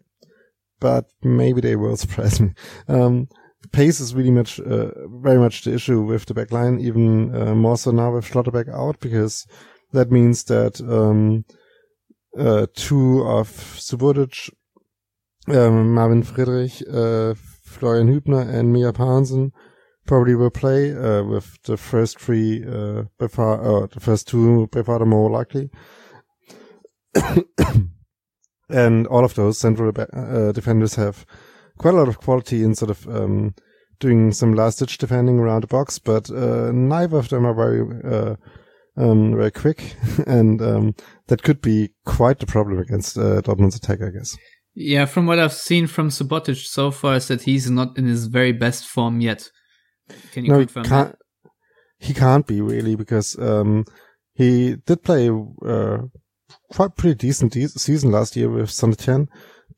[0.80, 2.52] but maybe they will surprise me.
[2.88, 3.28] Um,
[3.72, 7.76] pace is really much, uh, very much the issue with the backline, even uh, more
[7.78, 9.46] so now with Schlotterbeck out, because
[9.92, 11.44] that means that um,
[12.38, 14.50] uh, two of Subotic,
[15.48, 17.34] um, Marvin Friedrich, uh,
[17.64, 19.52] Florian Hübner, and Mia Parensen
[20.06, 24.68] probably will play uh, with the first three uh, by far, uh, the first two
[24.68, 25.70] by far the more likely.
[28.68, 31.26] and all of those central uh, defenders have
[31.78, 33.54] quite a lot of quality in sort of um,
[33.98, 37.82] doing some last ditch defending around the box, but uh, neither of them are very
[38.04, 38.36] uh,
[38.96, 40.94] um, very quick, and um,
[41.28, 44.36] that could be quite the problem against Dortmund's attack, I guess.
[44.74, 48.26] Yeah, from what I've seen from Subotic so far, is that he's not in his
[48.26, 49.48] very best form yet.
[50.32, 51.50] Can you no, confirm he can't, that?
[51.98, 53.86] He can't be really because um,
[54.34, 55.30] he did play
[55.66, 55.98] uh,
[56.70, 59.28] quite pretty decent de- season last year with Saint Etienne,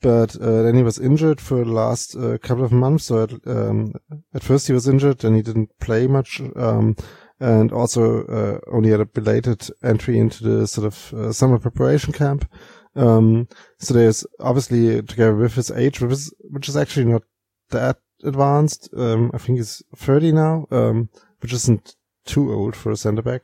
[0.01, 3.05] but uh, then he was injured for the last uh, couple of months.
[3.05, 3.93] So at, um,
[4.35, 6.97] at first he was injured, and he didn't play much, um,
[7.41, 12.13] and also uh, only had a belated entry into the sort of uh, summer preparation
[12.13, 12.51] camp.
[12.97, 17.23] Um, so there's obviously together with his age, which is, which is actually not
[17.71, 18.89] that advanced.
[18.97, 21.09] Um, I think he's 30 now, um,
[21.41, 23.43] which isn't too old for a center back.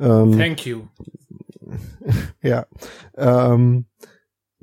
[0.00, 0.90] Um, Thank you.
[2.42, 2.64] yeah.
[3.18, 3.86] Um,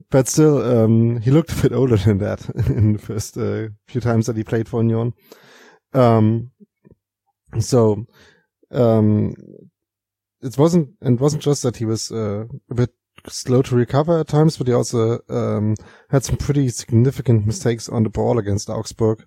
[0.10, 4.02] but still, um, he looked a bit older than that in the first uh, few
[4.02, 5.14] times that he played for Union.
[5.94, 6.52] Um,
[7.60, 8.06] so,
[8.72, 9.36] um,
[10.42, 12.92] it wasn't, it wasn't just that he was uh, a bit
[13.28, 15.76] slow to recover at times, but he also um,
[16.10, 19.24] had some pretty significant mistakes on the ball against Augsburg.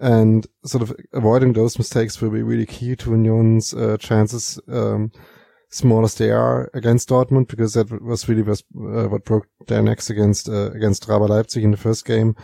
[0.00, 5.12] And sort of avoiding those mistakes will be really key to Union's uh, chances, um,
[5.70, 10.08] small as they are against Dortmund, because that was really uh, what broke their necks
[10.08, 12.34] against uh, against RB Leipzig in the first game,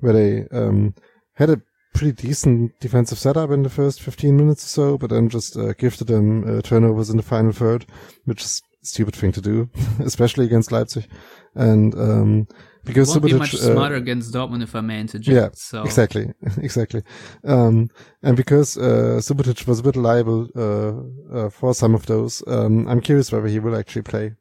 [0.00, 0.94] where they um,
[1.34, 1.62] had a
[1.96, 5.72] pretty decent defensive setup in the first 15 minutes or so, but then just uh,
[5.72, 7.86] gifted them uh, turnovers in the final third,
[8.26, 9.68] which is stupid thing to do,
[10.00, 11.08] especially against Leipzig.
[11.54, 12.48] And um,
[12.84, 15.34] because won't Subotic, be much uh, smarter against Dortmund if I may interject.
[15.34, 15.84] Yeah, so.
[15.84, 17.02] exactly, exactly.
[17.44, 17.88] Um,
[18.22, 22.86] and because uh, Subotic was a bit liable uh, uh, for some of those, um,
[22.88, 24.34] I'm curious whether he will actually play.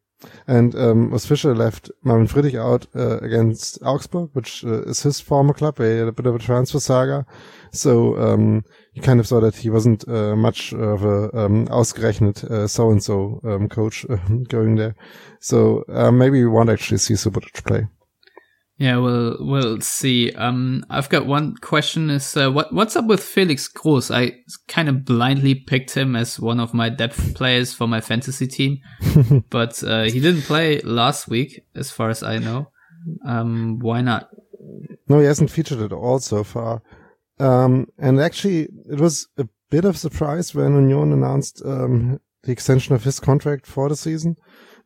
[0.48, 5.20] And um, was Fischer left Marvin Friedrich out uh, against Augsburg, which uh, is his
[5.20, 7.26] former club, a, a bit of a transfer saga.
[7.72, 8.64] So um,
[8.94, 13.04] you kind of saw that he wasn't uh, much of a um, ausgerechnet so and
[13.04, 13.40] so
[13.70, 14.06] coach
[14.48, 14.96] going there.
[15.42, 17.88] So uh, maybe we won't actually see Subotic play.
[18.78, 20.34] Yeah, we'll we'll see.
[20.34, 24.14] Um, I've got one question: Is uh, what what's up with Felix Kroos?
[24.14, 28.48] I kind of blindly picked him as one of my depth players for my fantasy
[28.48, 28.80] team,
[29.50, 32.70] but uh, he didn't play last week, as far as I know.
[33.26, 34.30] Um, why not?
[35.08, 36.82] No, he hasn't featured at all so far.
[37.40, 42.94] Um, and actually, it was a bit of surprise when Union announced um, the extension
[42.94, 44.36] of his contract for the season,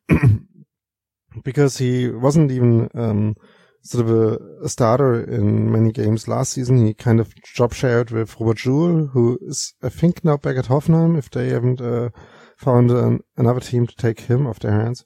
[1.43, 3.35] because he wasn't even um,
[3.81, 6.85] sort of a, a, starter in many games last season.
[6.85, 10.65] He kind of job shared with Robert Zulj, who is, I think, now back at
[10.65, 12.09] Hoffenheim, if they haven't uh,
[12.57, 15.05] found an, another team to take him off their hands.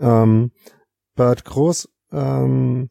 [0.00, 0.52] Um,
[1.16, 2.88] but Kroos um,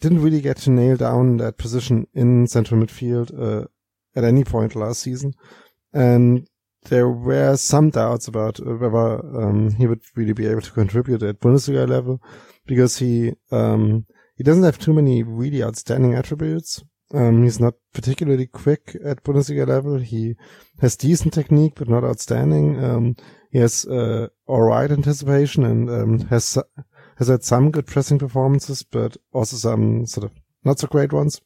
[0.00, 3.66] didn't really get to nail down that position in central midfield uh,
[4.14, 5.34] at any point last season.
[5.92, 6.48] And
[6.84, 11.40] there were some doubts about whether um, he would really be able to contribute at
[11.40, 12.22] Bundesliga level
[12.66, 16.82] because he um, he doesn't have too many really outstanding attributes.
[17.14, 19.98] Um, he's not particularly quick at Bundesliga level.
[19.98, 20.34] He
[20.80, 22.82] has decent technique, but not outstanding.
[22.84, 23.16] Um,
[23.50, 26.58] he has uh, all right anticipation and um, has
[27.18, 30.32] has had some good pressing performances, but also some sort of
[30.64, 31.40] not so great ones.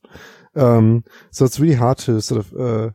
[0.57, 2.91] Um, so it's really hard to sort of uh,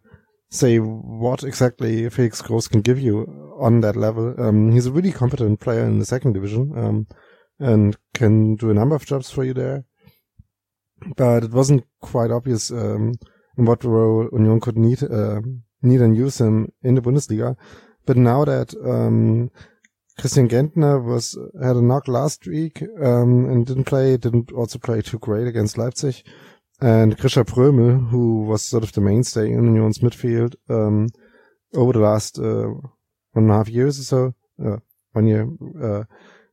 [0.50, 3.26] say what exactly Felix Kroos can give you
[3.60, 4.36] on that level.
[4.38, 7.08] Um, he's a really competent player in the second division, um,
[7.60, 9.86] and can do a number of jobs for you there.
[11.16, 13.14] But it wasn't quite obvious um,
[13.58, 15.42] in what role Union could need uh,
[15.82, 17.56] need and use him in the Bundesliga.
[18.06, 19.52] But now that um,
[20.20, 25.02] Christian Gentner was had a knock last week um, and didn't play, didn't also play
[25.02, 26.24] too great against Leipzig
[26.82, 31.08] and Grischa Prömel, who was sort of the mainstay in Union's midfield um,
[31.74, 32.68] over the last uh,
[33.32, 34.36] one and a half years or so,
[34.66, 34.78] uh,
[35.14, 35.48] one year.
[35.82, 36.04] Uh,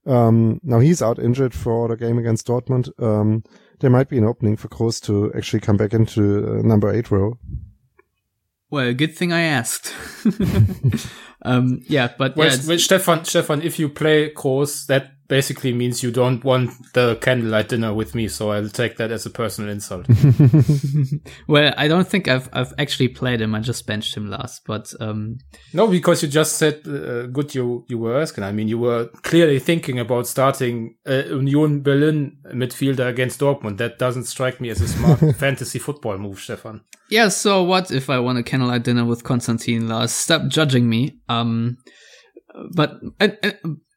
[0.07, 2.91] um, now he's out injured for the game against Dortmund.
[3.03, 3.45] Um,
[3.81, 7.11] there might be an opening for Kroos to actually come back into uh, number eight
[7.11, 7.39] role.
[8.71, 9.93] Well, good thing I asked.
[11.43, 16.03] um, yeah, but well, yeah, well, Stefan, Stefan, if you play Kroos, that basically means
[16.03, 19.71] you don't want the candlelight dinner with me, so I'll take that as a personal
[19.71, 20.07] insult.
[21.49, 23.55] well, I don't think I've I've actually played him.
[23.55, 25.39] I just benched him last, but um,
[25.73, 28.45] no, because you just said uh, good you you were asking.
[28.45, 33.79] I mean, you were clearly thinking about starting uh, Union Berlin midfielder against Dortmund.
[33.79, 36.83] That doesn't strike me as a smart fantasy football move, Stefan.
[37.09, 37.29] Yeah.
[37.29, 40.13] So what if I want a candlelight dinner with Konstantin Lars?
[40.13, 41.21] Stop judging me.
[41.31, 41.79] Um,
[42.75, 43.51] but uh, uh,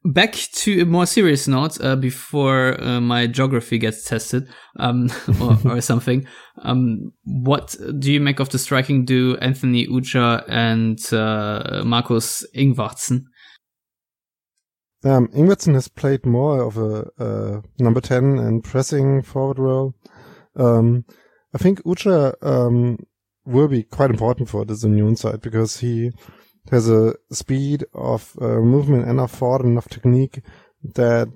[0.04, 4.48] back to a more serious note uh, before uh, my geography gets tested
[4.80, 5.10] um,
[5.42, 6.28] or, or, something.
[6.62, 13.24] Um, what do you make of the striking duo Anthony Ujah and uh, Marcus Ingvartsen?
[15.04, 19.94] Um, Ingvartsen has played more of a number 10 and pressing forward role.
[20.56, 21.06] Um,
[21.54, 22.98] I think Ujah um,
[23.46, 26.12] will be quite important for this Union side because he
[26.72, 30.42] has a speed of uh, movement and of thought and of technique
[30.84, 31.28] that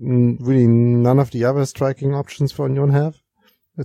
[0.00, 3.16] really none of the other striking options for Union have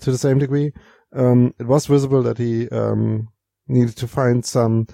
[0.01, 0.73] to the same degree.
[1.13, 3.29] Um, it was visible that he um,
[3.67, 4.87] needed to find some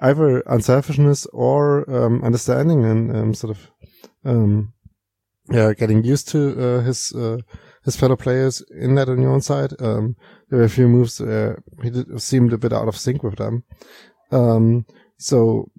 [0.00, 3.70] either unselfishness or um, understanding and um, sort of
[4.24, 4.72] um,
[5.50, 7.38] yeah, getting used to uh, his uh,
[7.84, 9.72] his fellow players in that Union side.
[9.80, 10.16] Um,
[10.48, 13.36] there were a few moves where he did, seemed a bit out of sync with
[13.36, 13.64] them.
[14.30, 14.86] Um,
[15.22, 15.70] so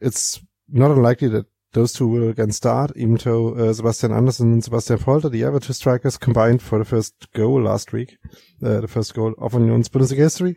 [0.00, 4.62] it's not unlikely that those two will again start, even though uh, Sebastian Andersson and
[4.62, 8.18] Sebastian Polter, the other two strikers, combined for the first goal last week,
[8.62, 10.56] uh, the first goal of Union's Bundesliga history.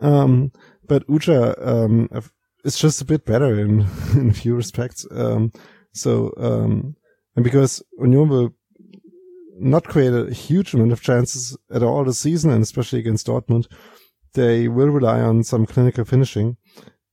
[0.00, 0.52] Um,
[0.86, 2.10] but Ujah um,
[2.64, 5.06] is just a bit better in in a few respects.
[5.10, 5.52] Um,
[5.92, 6.94] so um,
[7.36, 8.54] and because Union will
[9.58, 13.66] not create a huge amount of chances at all this season, and especially against Dortmund,
[14.34, 16.56] they will rely on some clinical finishing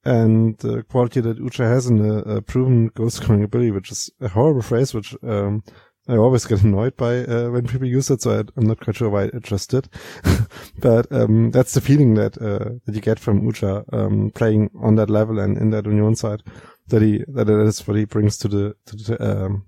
[0.05, 4.09] and the quality that Ujah has in a, a proven goal scoring ability, which is
[4.21, 5.63] a horrible phrase, which um,
[6.07, 8.21] I always get annoyed by uh, when people use it.
[8.21, 9.89] So I, am not quite sure why I just did,
[10.79, 14.95] but um, that's the feeling that uh, that you get from Ujah um, playing on
[14.95, 16.43] that level and in that Union side.
[16.87, 19.65] That he that is what he brings to the to the um,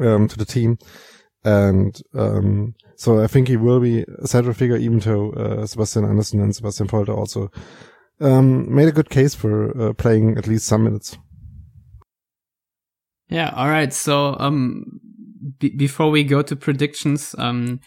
[0.00, 0.78] um, to the team,
[1.44, 6.04] and um, so I think he will be a central figure, even though uh, Sebastian
[6.04, 7.52] Andersson and Sebastian Polter also
[8.20, 11.18] um, made a good case for uh, playing at least some minutes.
[13.28, 13.52] Yeah.
[13.56, 13.92] All right.
[13.92, 14.84] So, um,
[15.58, 17.80] b- before we go to predictions, um,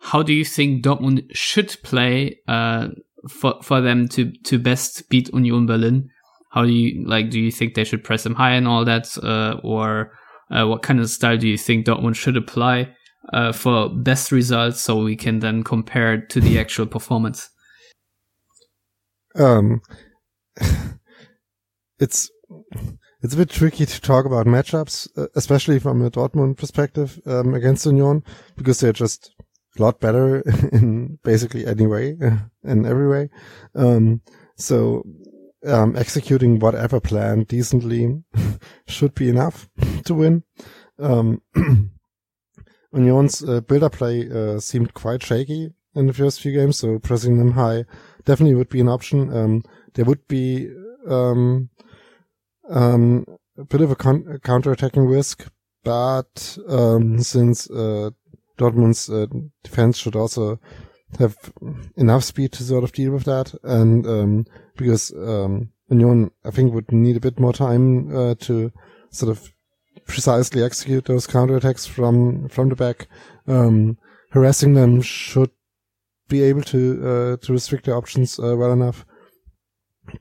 [0.00, 2.88] how do you think Dortmund should play, uh,
[3.28, 6.08] for, for them to, to best beat Union Berlin?
[6.50, 9.16] How do you, like, do you think they should press them high and all that?
[9.18, 10.12] Uh, or,
[10.50, 12.94] uh, what kind of style do you think Dortmund should apply,
[13.32, 17.50] uh, for best results so we can then compare it to the actual performance?
[19.34, 19.80] Um,
[21.98, 22.30] it's
[23.22, 27.54] it's a bit tricky to talk about matchups, uh, especially from a Dortmund perspective um,
[27.54, 28.22] against Union,
[28.56, 29.32] because they're just
[29.78, 30.40] a lot better
[30.72, 32.16] in basically any way,
[32.64, 33.30] in every way.
[33.74, 34.20] Um,
[34.56, 35.04] so,
[35.66, 38.22] um, executing whatever plan decently
[38.86, 39.70] should be enough
[40.04, 40.44] to win.
[40.98, 41.40] Um,
[42.92, 47.38] Union's uh, build-up play uh, seemed quite shaky in the first few games, so pressing
[47.38, 47.86] them high
[48.24, 49.32] definitely would be an option.
[49.32, 49.62] Um,
[49.94, 50.70] there would be
[51.08, 51.70] um,
[52.68, 53.26] um,
[53.58, 55.46] a bit of a, con- a counter-attacking risk,
[55.82, 58.10] but um, since uh,
[58.58, 59.26] Dortmund's uh,
[59.62, 60.58] defense should also
[61.18, 61.36] have
[61.96, 64.46] enough speed to sort of deal with that, and um,
[64.76, 68.72] because um, Union, I think, would need a bit more time uh, to
[69.10, 69.52] sort of
[70.06, 73.06] precisely execute those counterattacks from from the back.
[73.46, 73.98] Um,
[74.30, 75.50] harassing them should
[76.28, 79.04] be able to uh, to restrict their options uh, well enough.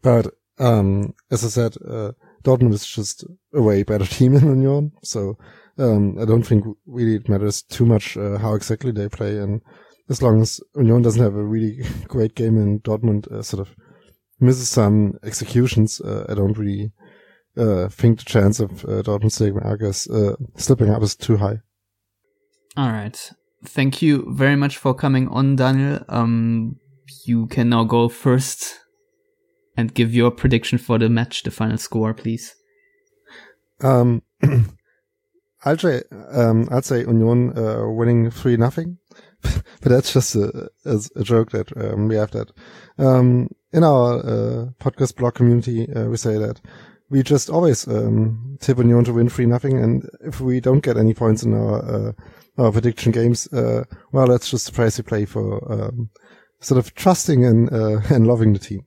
[0.01, 0.27] But
[0.59, 2.11] um, as I said, uh,
[2.43, 5.37] Dortmund is just a way better team than Union, so
[5.77, 9.37] um, I don't think really it matters too much how exactly they play.
[9.37, 9.61] And
[10.09, 13.75] as long as Union doesn't have a really great game and Dortmund sort of
[14.39, 16.91] misses some executions, I don't really
[17.57, 21.59] uh, think the chance of uh, Dortmund staying Argus, uh, slipping up is too high.
[22.75, 23.31] All right.
[23.65, 25.99] Thank you very much for coming on, Daniel.
[26.09, 26.75] Um,
[27.25, 28.79] you can now go first
[29.77, 32.53] and give your prediction for the match, the final score, please.
[33.81, 34.21] Um,
[35.65, 38.97] I'll say, um, I'd say Union uh, winning three nothing,
[39.41, 42.51] but that's just a, a, joke that um, we have that.
[42.97, 46.59] Um, in our uh, podcast blog community, uh, we say that
[47.09, 50.97] we just always um, tip Union to win three nothing, and if we don't get
[50.97, 52.13] any points in our
[52.57, 56.09] uh, our prediction games, uh, well, that's just the price you play for um,
[56.59, 58.85] sort of trusting and uh, and loving the team.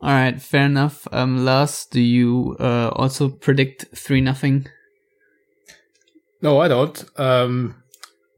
[0.00, 1.08] All right, fair enough.
[1.12, 4.66] Um, Lars, do you uh, also predict three nothing?
[6.42, 7.02] No, I don't.
[7.18, 7.82] Um,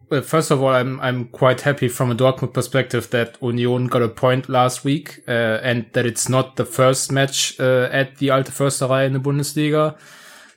[0.09, 4.03] well, first of all, I'm I'm quite happy from a Dortmund perspective that Union got
[4.03, 8.31] a point last week, uh, and that it's not the first match uh, at the
[8.31, 9.99] Alte Försterei in the Bundesliga,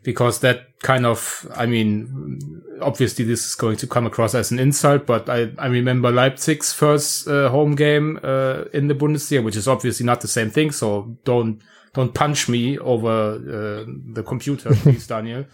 [0.03, 2.51] because that kind of, I mean,
[2.81, 6.71] obviously this is going to come across as an insult, but I I remember Leipzig's
[6.73, 10.71] first uh, home game uh, in the Bundesliga, which is obviously not the same thing.
[10.71, 11.61] So don't
[11.93, 15.45] don't punch me over uh, the computer, please, Daniel.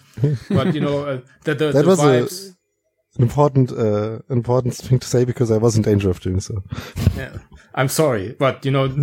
[0.49, 2.51] But you know, uh, the the, That the was a- vibes.
[3.17, 6.61] An important uh, important thing to say because I was in danger of doing so.
[7.15, 7.32] Yeah.
[7.73, 8.93] I'm sorry, but you know,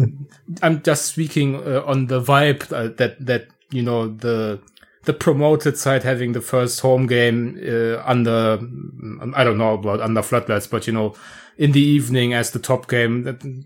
[0.63, 4.61] I'm just speaking uh, on the vibe uh, that that you know the
[5.05, 10.01] the promoted side having the first home game uh, under mm, I don't know about
[10.01, 11.15] under floodlights, but you know,
[11.59, 13.25] in the evening as the top game.
[13.25, 13.65] That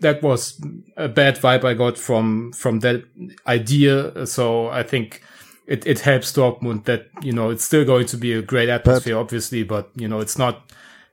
[0.00, 0.58] that was
[0.96, 3.04] a bad vibe I got from from that
[3.46, 4.26] idea.
[4.26, 5.22] So I think.
[5.64, 9.16] It, it helps Dortmund that you know it's still going to be a great atmosphere,
[9.16, 10.72] obviously, but you know it's not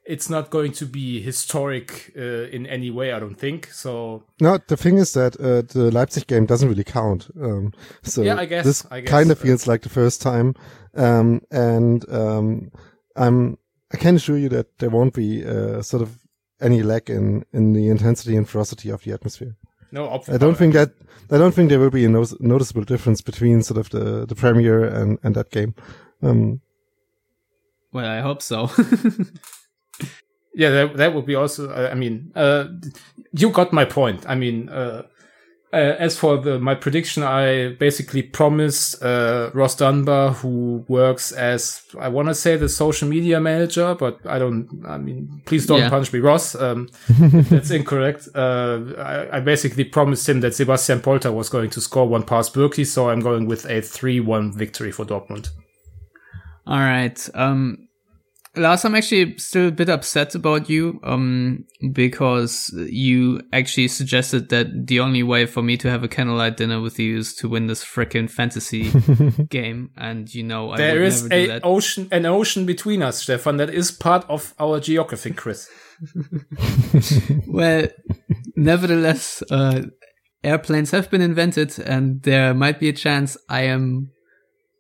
[0.09, 3.67] it's not going to be historic uh, in any way, I don't think.
[3.71, 7.29] So No, the thing is that uh, the Leipzig game doesn't really count.
[7.41, 7.71] Um,
[8.03, 10.53] so Yeah, I guess- this kind of uh, feels like the first time.
[10.95, 12.71] Um, and um,
[13.15, 13.57] I'm
[13.93, 16.09] I can assure you that there won't be uh, sort of
[16.61, 19.55] any lack in in the intensity and ferocity of the atmosphere.
[19.91, 20.89] no, obviously, I don't think that
[21.31, 24.35] I don't think there will be a no- noticeable difference between sort of the the
[24.35, 25.73] premiere and and that game.
[26.21, 26.61] Um,
[27.93, 28.69] Well, I hope so.
[30.53, 31.69] Yeah, that that would be also.
[31.69, 32.65] Uh, I mean, uh,
[33.31, 34.25] you got my point.
[34.27, 35.03] I mean, uh,
[35.71, 41.83] uh, as for the my prediction, I basically promised uh, Ross Dunbar, who works as
[41.99, 44.67] I want to say the social media manager, but I don't.
[44.87, 45.89] I mean, please don't Yeah.
[45.89, 46.55] punch me, Ross.
[46.55, 48.27] Um, that's incorrect.
[48.33, 52.55] Uh, I, I basically promised him that Sebastian Polter was going to score one past
[52.55, 55.49] Bürki, so I'm going with a three-one victory for Dortmund.
[56.65, 57.29] All right.
[57.35, 57.88] Um,
[58.55, 64.87] Lars, I'm actually still a bit upset about you, um, because you actually suggested that
[64.87, 67.67] the only way for me to have a candlelight dinner with you is to win
[67.67, 68.91] this frickin' fantasy
[69.49, 71.61] game, and you know I There would is do a that.
[71.63, 73.57] ocean, an ocean between us, Stefan.
[73.57, 75.69] That is part of our geography, Chris.
[77.47, 77.87] Well,
[78.55, 79.83] nevertheless, uh,
[80.43, 84.11] airplanes have been invented, and there might be a chance I am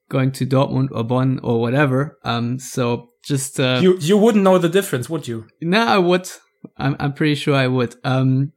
[0.09, 2.17] going to Dortmund or Bonn or whatever.
[2.23, 5.47] Um, so just uh, You you wouldn't know the difference, would you?
[5.61, 6.29] No, I would.
[6.77, 7.95] I'm I'm pretty sure I would.
[8.03, 8.53] Um,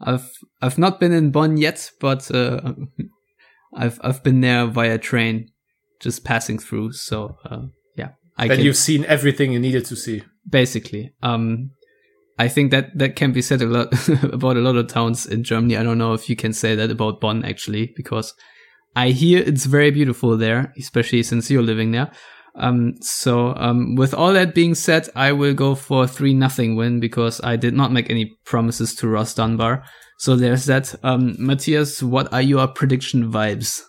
[0.00, 0.30] I've
[0.62, 2.72] I've not been in Bonn yet, but uh,
[3.74, 5.50] I've I've been there via train,
[6.00, 6.92] just passing through.
[6.92, 7.66] So uh,
[7.96, 10.22] yeah, I Then can you've seen everything you needed to see.
[10.48, 11.12] basically.
[11.22, 11.70] Um,
[12.38, 13.92] I think that that can be said a lot
[14.24, 15.76] about a lot of towns in Germany.
[15.76, 18.34] I don't know if you can say that about Bonn actually, because
[18.96, 22.10] I hear it's very beautiful there, especially since you're living there.
[22.60, 27.00] Um, so, um, with all that being said, I will go for three nothing win
[27.00, 29.82] because I did not make any promises to Ross Dunbar.
[30.18, 30.94] So there's that.
[31.02, 33.80] Um, Matthias, what are your prediction vibes?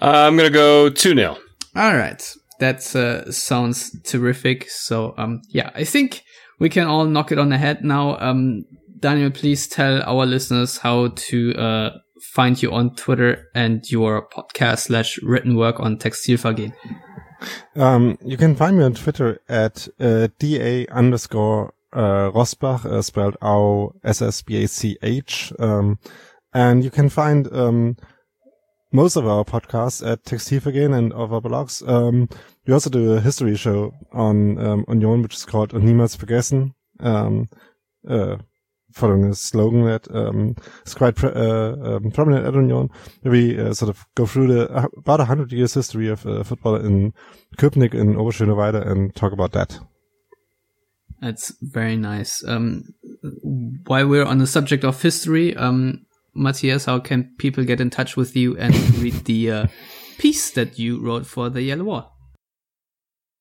[0.00, 1.38] Uh, I'm gonna go two 0
[1.76, 2.20] All right,
[2.58, 4.68] that uh, sounds terrific.
[4.68, 6.24] So, um, yeah, I think
[6.58, 8.18] we can all knock it on the head now.
[8.18, 8.64] Um,
[8.98, 11.90] Daniel, please tell our listeners how to uh,
[12.22, 16.72] find you on Twitter and your podcast slash written work on Textilvergehen.
[17.74, 23.36] Um, you can find me on Twitter at uh, da underscore uh, Rossbach, uh, spelled
[23.42, 25.52] O S S B A C H.
[25.58, 25.98] Um,
[26.54, 27.96] and you can find um,
[28.92, 31.86] most of our podcasts at Textilvergehen and of our blogs.
[31.88, 32.28] Um,
[32.66, 36.74] we also do a history show on um, Union, which is called niemals vergessen.
[37.00, 37.48] Um,
[38.08, 38.36] uh,
[38.92, 40.54] following a slogan that um,
[40.86, 42.88] is quite uh, um, prominent at Union.
[43.24, 46.42] We uh, sort of go through the uh, about a hundred years history of uh,
[46.42, 47.12] football in
[47.58, 49.78] Köpenick in Oberschöneweide and talk about that.
[51.20, 52.42] That's very nice.
[52.46, 52.94] Um,
[53.86, 56.04] while we're on the subject of history, um,
[56.34, 59.66] Matthias, how can people get in touch with you and read the uh,
[60.18, 62.11] piece that you wrote for the Yellow Wall?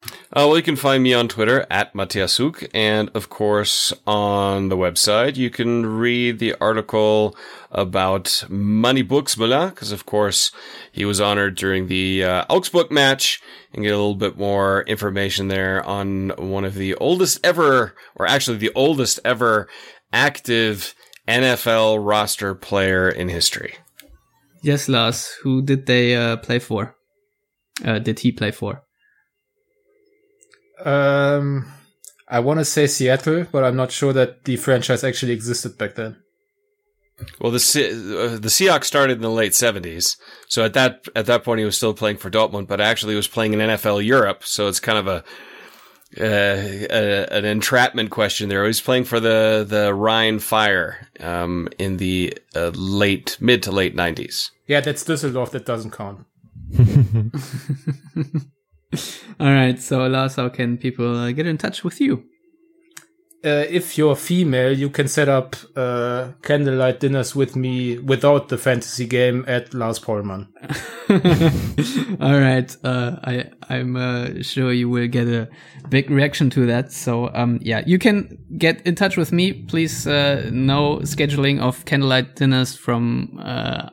[0.04, 4.70] Uh, well, you can find me on Twitter at Matthias Hug, and of course on
[4.70, 7.36] the website you can read the article
[7.70, 10.52] about Manni Burgsmüller, because of course
[10.92, 13.42] he was honored during the uh, Augsburg match,
[13.74, 18.26] and get a little bit more information there on one of the oldest ever, or
[18.26, 19.68] actually the oldest ever
[20.14, 20.96] active
[21.28, 23.76] NFL roster player in history.
[24.64, 25.36] Yes, Lars.
[25.44, 26.96] Who did they uh, play for?
[27.84, 28.84] Uh, did he play for?
[30.86, 31.72] Um,
[32.28, 35.96] I want to say Seattle, but I'm not sure that the franchise actually existed back
[35.96, 36.18] then.
[37.40, 40.18] Well, the uh, the Seahawks started in the late seventies,
[40.48, 43.18] so at that at that point he was still playing for Dortmund, but actually he
[43.18, 44.44] was playing in NFL Europe.
[44.44, 45.24] So it's kind of a,
[46.20, 48.64] uh, a an entrapment question there.
[48.64, 53.72] He was playing for the the Rhein Fire um, in the uh, late mid to
[53.72, 54.50] late nineties.
[54.66, 55.52] Yeah, that's Düsseldorf.
[55.52, 56.26] That doesn't count.
[59.40, 59.80] All right.
[59.80, 62.26] So, Lars, how can people uh, get in touch with you?
[63.44, 68.58] Uh, if you're female, you can set up uh, candlelight dinners with me without the
[68.58, 70.48] fantasy game at Lars Pollmann.
[72.22, 72.76] All right.
[72.84, 75.50] Uh, I I'm uh, sure you will get a
[75.90, 76.92] big reaction to that.
[76.92, 79.54] So um, yeah, you can get in touch with me.
[79.54, 83.90] Please uh, no scheduling of candlelight dinners from uh,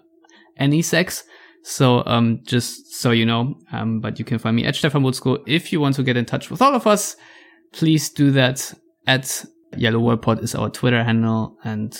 [0.58, 1.24] any sex.
[1.68, 5.42] So um, just so you know, um, but you can find me at Stefan Buczko.
[5.46, 7.14] If you want to get in touch with all of us,
[7.74, 8.72] please do that
[9.06, 9.44] at
[9.76, 11.94] Yellow Wall Pod is our Twitter handle and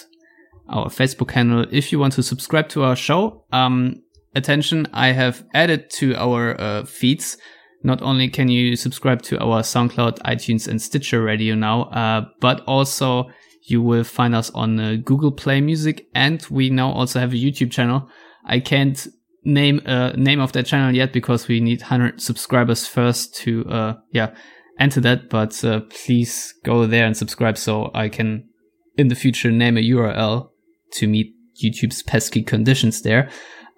[0.70, 1.66] our Facebook handle.
[1.70, 4.03] If you want to subscribe to our show, um,
[4.35, 7.36] attention, I have added to our uh, feeds.
[7.82, 12.62] Not only can you subscribe to our SoundCloud, iTunes, and Stitcher Radio now, uh, but
[12.66, 13.28] also
[13.65, 17.36] you will find us on uh, Google Play Music, and we now also have a
[17.36, 18.09] YouTube channel.
[18.47, 19.07] I can't
[19.48, 23.94] name a name of that channel yet because we need 100 subscribers first to uh
[24.12, 24.34] yeah
[24.78, 25.28] enter that.
[25.28, 28.48] But uh, please go there and subscribe so i can
[28.96, 30.50] in the future name a url
[30.92, 33.30] to meet youtube's pesky conditions there.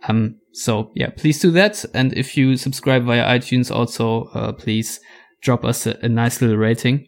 [0.09, 1.85] Um so yeah please do that.
[1.95, 5.01] And if you subscribe via itunes also uh, please
[5.41, 7.07] drop us a, a nice little rating.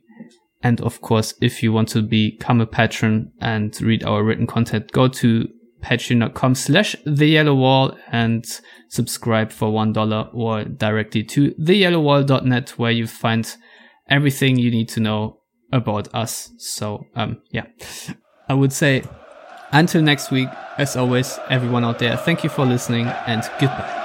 [0.63, 4.93] And of course if you want to become a patron and read our written content
[4.93, 5.49] go to
[5.83, 8.45] patreon.com slash the yellow wall and
[8.89, 13.57] subscribe for one dollar or directly to theyellowwall.net where you find
[14.09, 15.39] everything you need to know
[15.73, 16.53] about us.
[16.59, 17.67] So, um, yeah,
[18.49, 19.03] I would say
[19.73, 20.49] until next week,
[20.79, 24.02] as always, everyone out there, thank you for listening and goodbye.